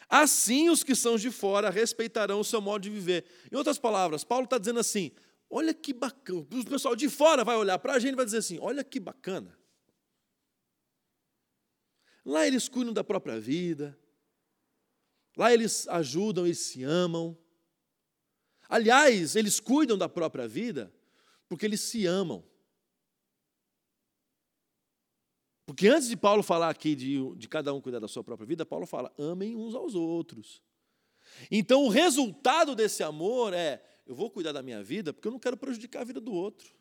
Assim, 0.08 0.70
os 0.70 0.82
que 0.82 0.94
são 0.94 1.18
de 1.18 1.30
fora 1.30 1.68
respeitarão 1.68 2.40
o 2.40 2.44
seu 2.44 2.62
modo 2.62 2.80
de 2.80 2.88
viver. 2.88 3.26
Em 3.52 3.56
outras 3.56 3.78
palavras, 3.78 4.24
Paulo 4.24 4.44
está 4.44 4.56
dizendo 4.56 4.80
assim: 4.80 5.12
olha 5.50 5.74
que 5.74 5.92
bacana. 5.92 6.46
O 6.50 6.64
pessoal 6.64 6.96
de 6.96 7.10
fora 7.10 7.44
vai 7.44 7.56
olhar 7.56 7.78
para 7.78 7.92
a 7.92 7.98
gente 7.98 8.14
e 8.14 8.16
vai 8.16 8.24
dizer 8.24 8.38
assim: 8.38 8.58
olha 8.62 8.82
que 8.82 8.98
bacana. 8.98 9.54
Lá 12.24 12.46
eles 12.46 12.70
cuidam 12.70 12.94
da 12.94 13.04
própria 13.04 13.38
vida, 13.38 13.98
lá 15.36 15.52
eles 15.52 15.86
ajudam, 15.88 16.46
eles 16.46 16.58
se 16.58 16.82
amam. 16.84 17.36
Aliás, 18.66 19.36
eles 19.36 19.60
cuidam 19.60 19.98
da 19.98 20.08
própria 20.08 20.48
vida 20.48 20.90
porque 21.48 21.64
eles 21.64 21.80
se 21.80 22.06
amam. 22.06 22.44
Porque 25.64 25.88
antes 25.88 26.08
de 26.08 26.16
Paulo 26.16 26.42
falar 26.42 26.70
aqui 26.70 26.94
de, 26.94 27.34
de 27.36 27.48
cada 27.48 27.74
um 27.74 27.80
cuidar 27.80 27.98
da 27.98 28.08
sua 28.08 28.24
própria 28.24 28.46
vida, 28.46 28.64
Paulo 28.64 28.86
fala: 28.86 29.12
amem 29.18 29.54
uns 29.54 29.74
aos 29.74 29.94
outros. 29.94 30.62
Então 31.50 31.84
o 31.84 31.88
resultado 31.88 32.74
desse 32.74 33.02
amor 33.02 33.52
é: 33.52 33.82
eu 34.06 34.14
vou 34.14 34.30
cuidar 34.30 34.52
da 34.52 34.62
minha 34.62 34.82
vida 34.82 35.12
porque 35.12 35.28
eu 35.28 35.32
não 35.32 35.38
quero 35.38 35.56
prejudicar 35.56 36.00
a 36.00 36.04
vida 36.04 36.20
do 36.20 36.32
outro. 36.32 36.72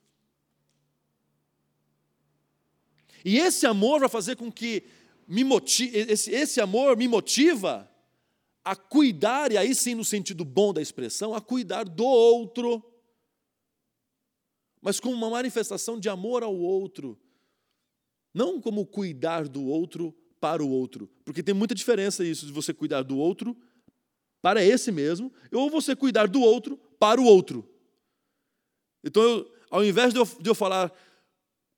E 3.25 3.39
esse 3.39 3.65
amor 3.65 3.99
vai 3.99 4.10
fazer 4.10 4.36
com 4.36 4.51
que 4.51 4.84
me 5.27 5.43
motive, 5.43 5.97
esse, 5.97 6.32
esse 6.32 6.62
amor 6.62 6.95
me 6.95 7.08
motiva 7.08 7.91
a 8.63 8.75
cuidar, 8.75 9.51
e 9.51 9.58
aí 9.58 9.75
sim 9.75 9.95
no 9.95 10.06
sentido 10.06 10.45
bom 10.45 10.73
da 10.73 10.82
expressão, 10.82 11.34
a 11.34 11.41
cuidar 11.41 11.84
do 11.84 12.06
outro, 12.06 12.84
mas 14.82 15.00
como 15.00 15.16
uma 15.16 15.30
manifestação 15.30 16.00
de 16.00 16.10
amor 16.10 16.44
ao 16.44 16.56
outro, 16.56 17.18
não 18.34 18.62
como 18.62 18.86
cuidar 18.86 19.48
do 19.48 19.66
outro 19.66 20.16
para 20.40 20.63
o 20.63 20.70
outro, 20.70 21.10
porque 21.26 21.42
tem 21.42 21.54
muita 21.56 21.74
diferença 21.74 22.24
isso 22.24 22.46
de 22.46 22.52
você 22.52 22.74
cuidar 22.74 23.02
do 23.04 23.18
outro 23.18 23.58
para 24.42 24.63
esse 24.63 24.92
mesmo, 24.92 25.32
ou 25.52 25.70
você 25.70 25.96
cuidar 25.96 26.28
do 26.28 26.42
outro 26.42 26.78
para 27.00 27.20
o 27.20 27.26
outro. 27.26 27.68
Então, 29.04 29.24
eu, 29.24 29.52
ao 29.70 29.84
invés 29.84 30.13
de 30.13 30.20
eu, 30.20 30.26
de 30.26 30.50
eu 30.50 30.56
falar 30.56 30.92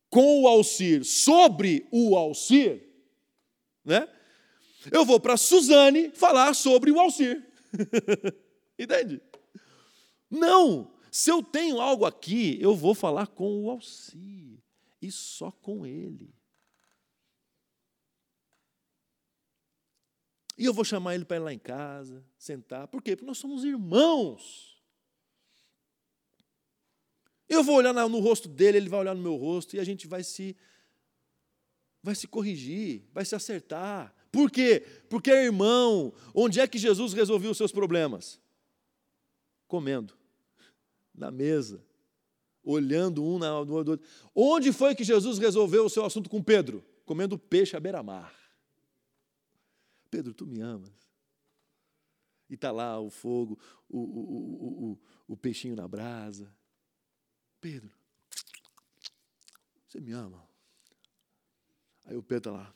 com 0.09 0.41
o 0.41 0.47
Alcir 0.47 1.03
sobre 1.05 1.87
o 1.91 2.15
Alcir, 2.15 2.83
né? 3.85 4.07
Eu 4.91 5.05
vou 5.05 5.19
para 5.19 5.37
Suzane 5.37 6.09
falar 6.11 6.53
sobre 6.53 6.91
o 6.91 6.99
Alcir. 6.99 7.45
Entende? 8.79 9.21
Não! 10.29 10.91
Se 11.11 11.31
eu 11.31 11.41
tenho 11.41 11.79
algo 11.79 12.05
aqui, 12.05 12.57
eu 12.61 12.75
vou 12.75 12.93
falar 12.93 13.27
com 13.27 13.63
o 13.63 13.69
Alcir 13.69 14.59
e 15.01 15.11
só 15.11 15.51
com 15.51 15.85
ele. 15.85 16.33
E 20.57 20.65
eu 20.65 20.73
vou 20.73 20.83
chamar 20.83 21.15
ele 21.15 21.23
para 21.23 21.37
ir 21.37 21.39
lá 21.39 21.53
em 21.53 21.59
casa, 21.59 22.23
sentar. 22.37 22.87
Por 22.89 23.01
quê? 23.01 23.15
Porque 23.15 23.25
nós 23.25 23.37
somos 23.37 23.63
irmãos. 23.63 24.77
Eu 27.47 27.63
vou 27.63 27.77
olhar 27.77 27.93
no 27.93 28.19
rosto 28.19 28.49
dele, 28.49 28.77
ele 28.77 28.89
vai 28.89 28.99
olhar 28.99 29.15
no 29.15 29.21
meu 29.21 29.35
rosto 29.35 29.75
e 29.75 29.79
a 29.79 29.83
gente 29.83 30.05
vai 30.05 30.21
se 30.21 30.55
vai 32.03 32.13
se 32.15 32.27
corrigir, 32.27 33.03
vai 33.13 33.25
se 33.25 33.35
acertar. 33.35 34.13
Por 34.31 34.51
quê? 34.51 34.85
Porque, 35.09 35.31
irmão, 35.31 36.13
onde 36.33 36.59
é 36.59 36.67
que 36.67 36.77
Jesus 36.77 37.13
resolveu 37.13 37.51
os 37.51 37.57
seus 37.57 37.71
problemas? 37.71 38.39
Comendo, 39.67 40.17
na 41.19 41.29
mesa, 41.29 41.85
olhando 42.63 43.23
um 43.23 43.37
no 43.37 43.73
outro. 43.73 43.99
Onde 44.33 44.71
foi 44.71 44.95
que 44.95 45.03
Jesus 45.03 45.37
resolveu 45.37 45.85
o 45.85 45.89
seu 45.89 46.05
assunto 46.05 46.29
com 46.29 46.41
Pedro? 46.41 46.83
Comendo 47.05 47.37
peixe 47.37 47.75
à 47.75 47.79
beira-mar. 47.79 48.33
Pedro, 50.09 50.33
tu 50.33 50.47
me 50.47 50.61
amas. 50.61 50.89
E 52.49 52.55
está 52.55 52.71
lá 52.71 52.99
o 52.99 53.11
fogo, 53.11 53.59
o, 53.87 53.99
o, 53.99 54.91
o, 54.91 54.99
o, 55.27 55.37
peixinho 55.37 55.75
na 55.75 55.87
brasa. 55.87 56.51
Pedro, 57.61 57.91
você 59.87 59.99
me 59.99 60.11
ama? 60.13 60.43
Aí 62.05 62.17
o 62.17 62.23
Pedro 62.23 62.49
está 62.49 62.51
lá. 62.51 62.75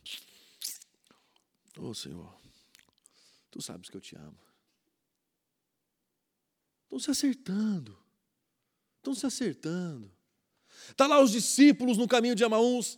Ô 1.80 1.90
oh, 1.90 1.94
Senhor, 1.96 2.40
tu 3.50 3.62
sabes 3.64 3.90
que 3.90 3.98
eu 3.98 4.02
te 4.02 4.16
amo. 4.16 4.38
Estão 6.84 7.00
se 7.00 7.10
acertando. 7.10 8.03
Estão 9.04 9.14
se 9.14 9.26
acertando. 9.26 10.10
Está 10.90 11.06
lá 11.08 11.22
os 11.22 11.30
discípulos 11.30 11.98
no 11.98 12.08
caminho 12.08 12.36
de 12.36 12.46
Amaús 12.46 12.98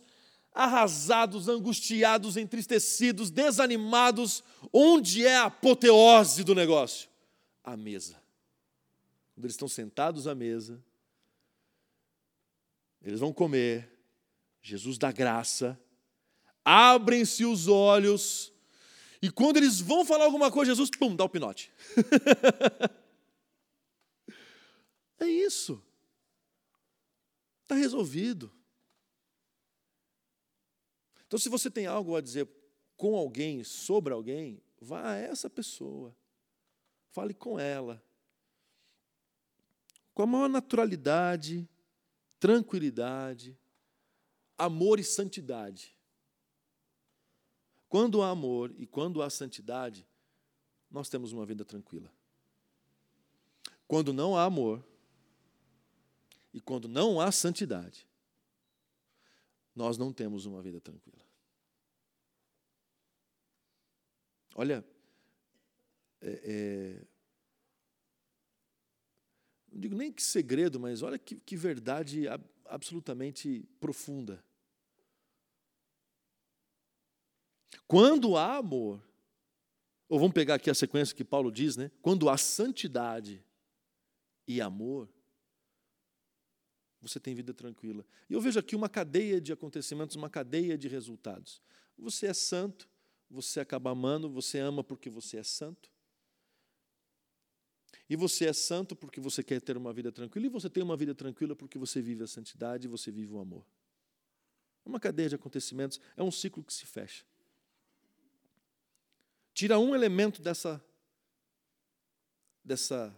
arrasados, 0.54 1.48
angustiados, 1.48 2.36
entristecidos, 2.36 3.28
desanimados. 3.28 4.44
Onde 4.72 5.26
é 5.26 5.36
a 5.36 5.46
apoteose 5.46 6.44
do 6.44 6.54
negócio? 6.54 7.08
A 7.64 7.76
mesa. 7.76 8.22
Quando 9.34 9.46
eles 9.46 9.54
estão 9.54 9.66
sentados 9.66 10.28
à 10.28 10.34
mesa, 10.34 10.80
eles 13.02 13.18
vão 13.18 13.32
comer, 13.32 13.90
Jesus 14.62 14.98
dá 14.98 15.10
graça, 15.10 15.76
abrem-se 16.64 17.44
os 17.44 17.66
olhos, 17.66 18.52
e 19.20 19.28
quando 19.28 19.56
eles 19.56 19.80
vão 19.80 20.04
falar 20.04 20.26
alguma 20.26 20.52
coisa, 20.52 20.70
Jesus, 20.70 20.88
pum, 20.88 21.16
dá 21.16 21.24
o 21.24 21.28
pinote. 21.28 21.72
é 25.18 25.26
isso. 25.26 25.82
Está 27.66 27.74
resolvido. 27.74 28.52
Então, 31.26 31.36
se 31.36 31.48
você 31.48 31.68
tem 31.68 31.84
algo 31.84 32.14
a 32.14 32.20
dizer 32.20 32.48
com 32.96 33.16
alguém, 33.16 33.64
sobre 33.64 34.14
alguém, 34.14 34.62
vá 34.80 35.10
a 35.10 35.16
essa 35.16 35.50
pessoa. 35.50 36.16
Fale 37.10 37.34
com 37.34 37.58
ela. 37.58 38.00
Com 40.14 40.22
a 40.22 40.26
maior 40.28 40.48
naturalidade, 40.48 41.68
tranquilidade, 42.38 43.58
amor 44.56 45.00
e 45.00 45.04
santidade. 45.04 45.92
Quando 47.88 48.22
há 48.22 48.30
amor 48.30 48.72
e 48.78 48.86
quando 48.86 49.22
há 49.22 49.28
santidade, 49.28 50.06
nós 50.88 51.08
temos 51.08 51.32
uma 51.32 51.44
vida 51.44 51.64
tranquila. 51.64 52.12
Quando 53.88 54.12
não 54.12 54.36
há 54.36 54.44
amor 54.44 54.86
e 56.56 56.60
quando 56.62 56.88
não 56.88 57.20
há 57.20 57.30
santidade, 57.30 58.08
nós 59.74 59.98
não 59.98 60.10
temos 60.10 60.46
uma 60.46 60.62
vida 60.62 60.80
tranquila. 60.80 61.22
Olha, 64.54 64.82
é, 66.18 66.40
é, 66.44 67.06
não 69.70 69.78
digo 69.78 69.94
nem 69.94 70.10
que 70.10 70.22
segredo, 70.22 70.80
mas 70.80 71.02
olha 71.02 71.18
que, 71.18 71.36
que 71.36 71.58
verdade 71.58 72.22
absolutamente 72.64 73.68
profunda. 73.78 74.42
Quando 77.86 78.34
há 78.34 78.56
amor, 78.56 78.98
ou 80.08 80.18
vamos 80.18 80.32
pegar 80.32 80.54
aqui 80.54 80.70
a 80.70 80.74
sequência 80.74 81.14
que 81.14 81.22
Paulo 81.22 81.52
diz, 81.52 81.76
né? 81.76 81.90
Quando 82.00 82.30
há 82.30 82.38
santidade 82.38 83.44
e 84.48 84.58
amor, 84.58 85.06
você 87.06 87.20
tem 87.20 87.34
vida 87.34 87.54
tranquila. 87.54 88.04
E 88.28 88.34
eu 88.34 88.40
vejo 88.40 88.58
aqui 88.58 88.74
uma 88.74 88.88
cadeia 88.88 89.40
de 89.40 89.52
acontecimentos, 89.52 90.16
uma 90.16 90.30
cadeia 90.30 90.76
de 90.76 90.88
resultados. 90.88 91.60
Você 91.98 92.26
é 92.26 92.34
santo, 92.34 92.88
você 93.30 93.60
acaba 93.60 93.90
amando, 93.90 94.28
você 94.30 94.58
ama 94.58 94.82
porque 94.84 95.10
você 95.10 95.38
é 95.38 95.42
santo. 95.42 95.90
E 98.08 98.14
você 98.14 98.46
é 98.46 98.52
santo 98.52 98.94
porque 98.94 99.20
você 99.20 99.42
quer 99.42 99.60
ter 99.60 99.76
uma 99.76 99.92
vida 99.92 100.12
tranquila, 100.12 100.46
e 100.46 100.48
você 100.48 100.70
tem 100.70 100.82
uma 100.82 100.96
vida 100.96 101.14
tranquila 101.14 101.56
porque 101.56 101.78
você 101.78 102.00
vive 102.00 102.22
a 102.22 102.26
santidade 102.26 102.86
e 102.86 102.88
você 102.88 103.10
vive 103.10 103.32
o 103.32 103.38
amor. 103.38 103.66
É 104.84 104.88
uma 104.88 105.00
cadeia 105.00 105.28
de 105.28 105.34
acontecimentos, 105.34 106.00
é 106.16 106.22
um 106.22 106.30
ciclo 106.30 106.62
que 106.62 106.72
se 106.72 106.86
fecha. 106.86 107.24
Tira 109.52 109.78
um 109.78 109.94
elemento 109.94 110.40
dessa 110.40 110.84
dessa 112.62 113.16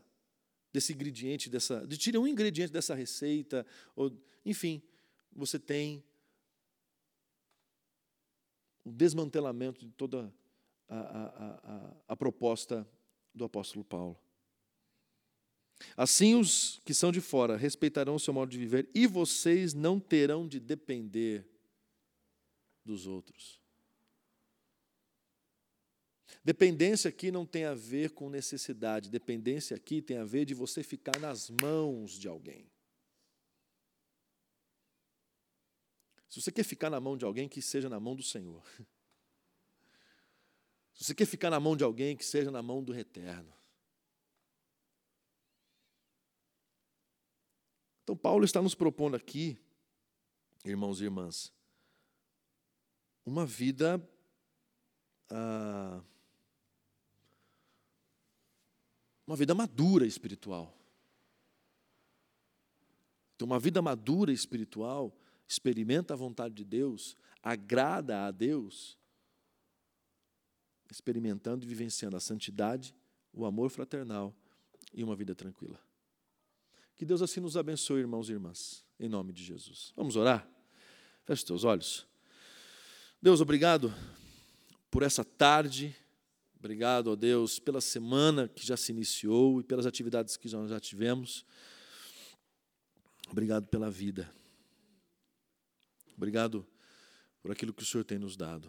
desse 0.73 0.93
ingrediente, 0.93 1.49
dessa, 1.49 1.87
de 1.87 1.97
tira 1.97 2.21
um 2.21 2.27
ingrediente 2.27 2.73
dessa 2.73 2.95
receita, 2.95 3.66
ou, 3.97 4.12
enfim, 4.45 4.83
você 5.33 5.59
tem 5.59 6.03
o 8.85 8.93
desmantelamento 8.93 9.85
de 9.85 9.93
toda 9.93 10.33
a, 10.89 10.99
a, 10.99 11.27
a, 11.27 11.97
a 12.09 12.16
proposta 12.16 12.89
do 13.35 13.45
apóstolo 13.45 13.85
Paulo. 13.85 14.19
Assim, 15.97 16.35
os 16.35 16.81
que 16.85 16.93
são 16.93 17.12
de 17.12 17.21
fora 17.21 17.57
respeitarão 17.57 18.16
o 18.16 18.21
seu 18.21 18.35
modo 18.35 18.51
de 18.51 18.59
viver 18.59 18.89
e 18.95 19.07
vocês 19.07 19.75
não 19.75 20.01
terão 20.01 20.47
de 20.47 20.59
depender 20.59 21.47
dos 22.85 23.07
outros. 23.07 23.58
Dependência 26.49 27.11
aqui 27.11 27.31
não 27.31 27.45
tem 27.45 27.67
a 27.67 27.75
ver 27.75 28.13
com 28.13 28.31
necessidade, 28.31 29.11
dependência 29.11 29.77
aqui 29.77 30.01
tem 30.01 30.17
a 30.17 30.25
ver 30.25 30.47
de 30.47 30.55
você 30.55 30.83
ficar 30.83 31.21
nas 31.21 31.51
mãos 31.51 32.13
de 32.13 32.27
alguém. 32.27 32.73
Se 36.27 36.41
você 36.41 36.51
quer 36.51 36.65
ficar 36.65 36.89
na 36.89 36.99
mão 36.99 37.19
de 37.19 37.27
alguém, 37.27 37.51
que 37.51 37.61
seja 37.61 37.91
na 37.91 38.01
mão 38.01 38.17
do 38.17 38.23
Senhor. 38.23 38.65
Se 40.95 41.05
você 41.05 41.15
quer 41.15 41.27
ficar 41.27 41.51
na 41.51 41.61
mão 41.61 41.77
de 41.77 41.85
alguém, 41.85 42.17
que 42.17 42.25
seja 42.25 42.51
na 42.51 42.63
mão 42.63 42.83
do 42.83 42.99
Eterno. 42.99 43.53
Então, 48.03 48.17
Paulo 48.17 48.47
está 48.47 48.63
nos 48.63 48.75
propondo 48.75 49.17
aqui, 49.17 49.59
irmãos 50.65 51.03
e 51.03 51.05
irmãs, 51.05 51.53
uma 53.27 53.45
vida. 53.45 54.03
Ah, 55.29 56.03
uma 59.29 59.37
vida 59.37 59.55
madura 59.55 60.07
espiritual. 60.07 60.74
Então, 63.37 63.45
uma 63.45 63.61
vida 63.61 63.83
madura 63.83 64.33
espiritual 64.33 65.14
experimenta 65.47 66.14
a 66.14 66.16
vontade 66.16 66.55
de 66.55 66.64
Deus, 66.64 67.14
agrada 67.43 68.24
a 68.24 68.31
Deus, 68.31 68.97
experimentando 70.91 71.62
e 71.62 71.68
vivenciando 71.68 72.16
a 72.16 72.20
santidade, 72.20 72.95
o 73.31 73.45
amor 73.45 73.68
fraternal 73.68 74.35
e 74.95 75.05
uma 75.05 75.14
vida 75.14 75.35
tranquila. 75.35 75.79
Que 76.97 77.05
Deus 77.05 77.20
assim 77.20 77.39
nos 77.39 77.55
abençoe, 77.55 78.01
irmãos 78.01 78.31
e 78.31 78.33
irmãs, 78.33 78.83
em 78.99 79.11
nome 79.11 79.35
de 79.35 79.45
Jesus. 79.45 79.93
Vamos 79.95 80.16
orar? 80.16 80.49
Feche 81.26 81.45
teus 81.45 81.64
olhos. 81.64 82.07
Deus, 83.20 83.43
obrigado 83.43 83.93
por 84.91 85.03
essa 85.03 85.22
tarde. 85.22 85.95
Obrigado, 86.59 87.13
ó 87.13 87.15
Deus, 87.15 87.61
pela 87.61 87.81
semana 87.81 88.49
que 88.49 88.67
já 88.67 88.77
se 88.77 88.91
iniciou 88.91 89.61
e 89.61 89.65
pelas 89.65 89.87
atividades 89.87 90.37
que 90.37 90.51
nós 90.51 90.69
já 90.69 90.81
tivemos. 90.81 91.45
Obrigado 93.31 93.69
pela 93.69 93.89
vida. 93.89 94.29
Obrigado 96.17 96.67
por 97.41 97.53
aquilo 97.53 97.73
que 97.73 97.85
o 97.85 97.87
Senhor 97.87 98.03
tem 98.03 98.19
nos 98.19 98.37
dado. 98.37 98.69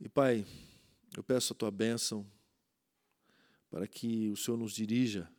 E, 0.00 0.08
Pai, 0.08 0.46
eu 1.14 1.22
peço 1.22 1.52
a 1.52 1.56
tua 1.56 1.70
bênção 1.70 2.26
para 3.68 3.86
que 3.86 4.30
o 4.30 4.36
Senhor 4.36 4.56
nos 4.56 4.72
dirija, 4.72 5.30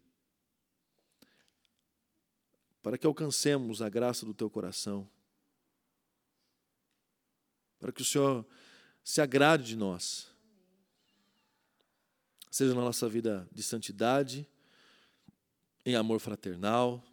para 2.84 3.00
que 3.00 3.08
alcancemos 3.08 3.82
a 3.82 3.90
graça 3.90 4.28
do 4.28 4.34
teu 4.34 4.48
coração, 4.48 5.10
para 7.80 7.92
que 7.92 8.04
o 8.04 8.06
Senhor 8.06 8.46
se 9.10 9.22
agrade 9.22 9.64
de 9.64 9.76
nós, 9.76 10.28
seja 12.52 12.76
na 12.76 12.82
nossa 12.82 13.10
vida 13.10 13.50
de 13.52 13.64
santidade, 13.64 14.48
em 15.84 15.96
amor 15.96 16.20
fraternal 16.20 17.04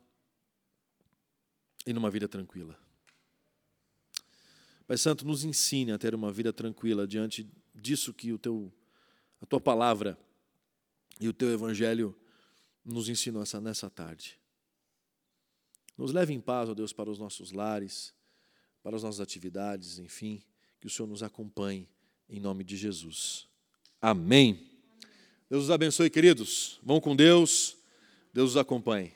e 1.86 1.94
numa 1.94 2.10
vida 2.10 2.28
tranquila. 2.28 2.78
Pai 4.86 4.98
Santo, 4.98 5.26
nos 5.26 5.42
ensine 5.42 5.90
a 5.90 5.96
ter 5.96 6.14
uma 6.14 6.30
vida 6.30 6.52
tranquila 6.52 7.06
diante 7.06 7.50
disso 7.74 8.12
que 8.12 8.30
o 8.30 8.38
teu, 8.38 8.70
a 9.40 9.46
tua 9.46 9.58
palavra 9.58 10.18
e 11.18 11.26
o 11.28 11.32
teu 11.32 11.50
evangelho 11.50 12.14
nos 12.84 13.08
ensinam 13.08 13.40
essa, 13.40 13.58
nessa 13.58 13.88
tarde. 13.88 14.38
Nos 15.96 16.12
leve 16.12 16.34
em 16.34 16.42
paz, 16.42 16.68
ó 16.68 16.74
Deus, 16.74 16.92
para 16.92 17.08
os 17.08 17.18
nossos 17.18 17.52
lares, 17.52 18.12
para 18.82 18.96
as 18.96 19.02
nossas 19.02 19.20
atividades, 19.20 19.98
enfim, 19.98 20.44
que 20.86 20.92
o 20.92 20.94
Senhor 20.94 21.08
nos 21.08 21.24
acompanhe 21.24 21.88
em 22.30 22.38
nome 22.38 22.62
de 22.62 22.76
Jesus. 22.76 23.48
Amém. 24.00 24.70
Deus 25.50 25.64
os 25.64 25.70
abençoe, 25.72 26.08
queridos. 26.08 26.78
Vão 26.80 27.00
com 27.00 27.16
Deus. 27.16 27.76
Deus 28.32 28.50
os 28.50 28.56
acompanhe. 28.56 29.12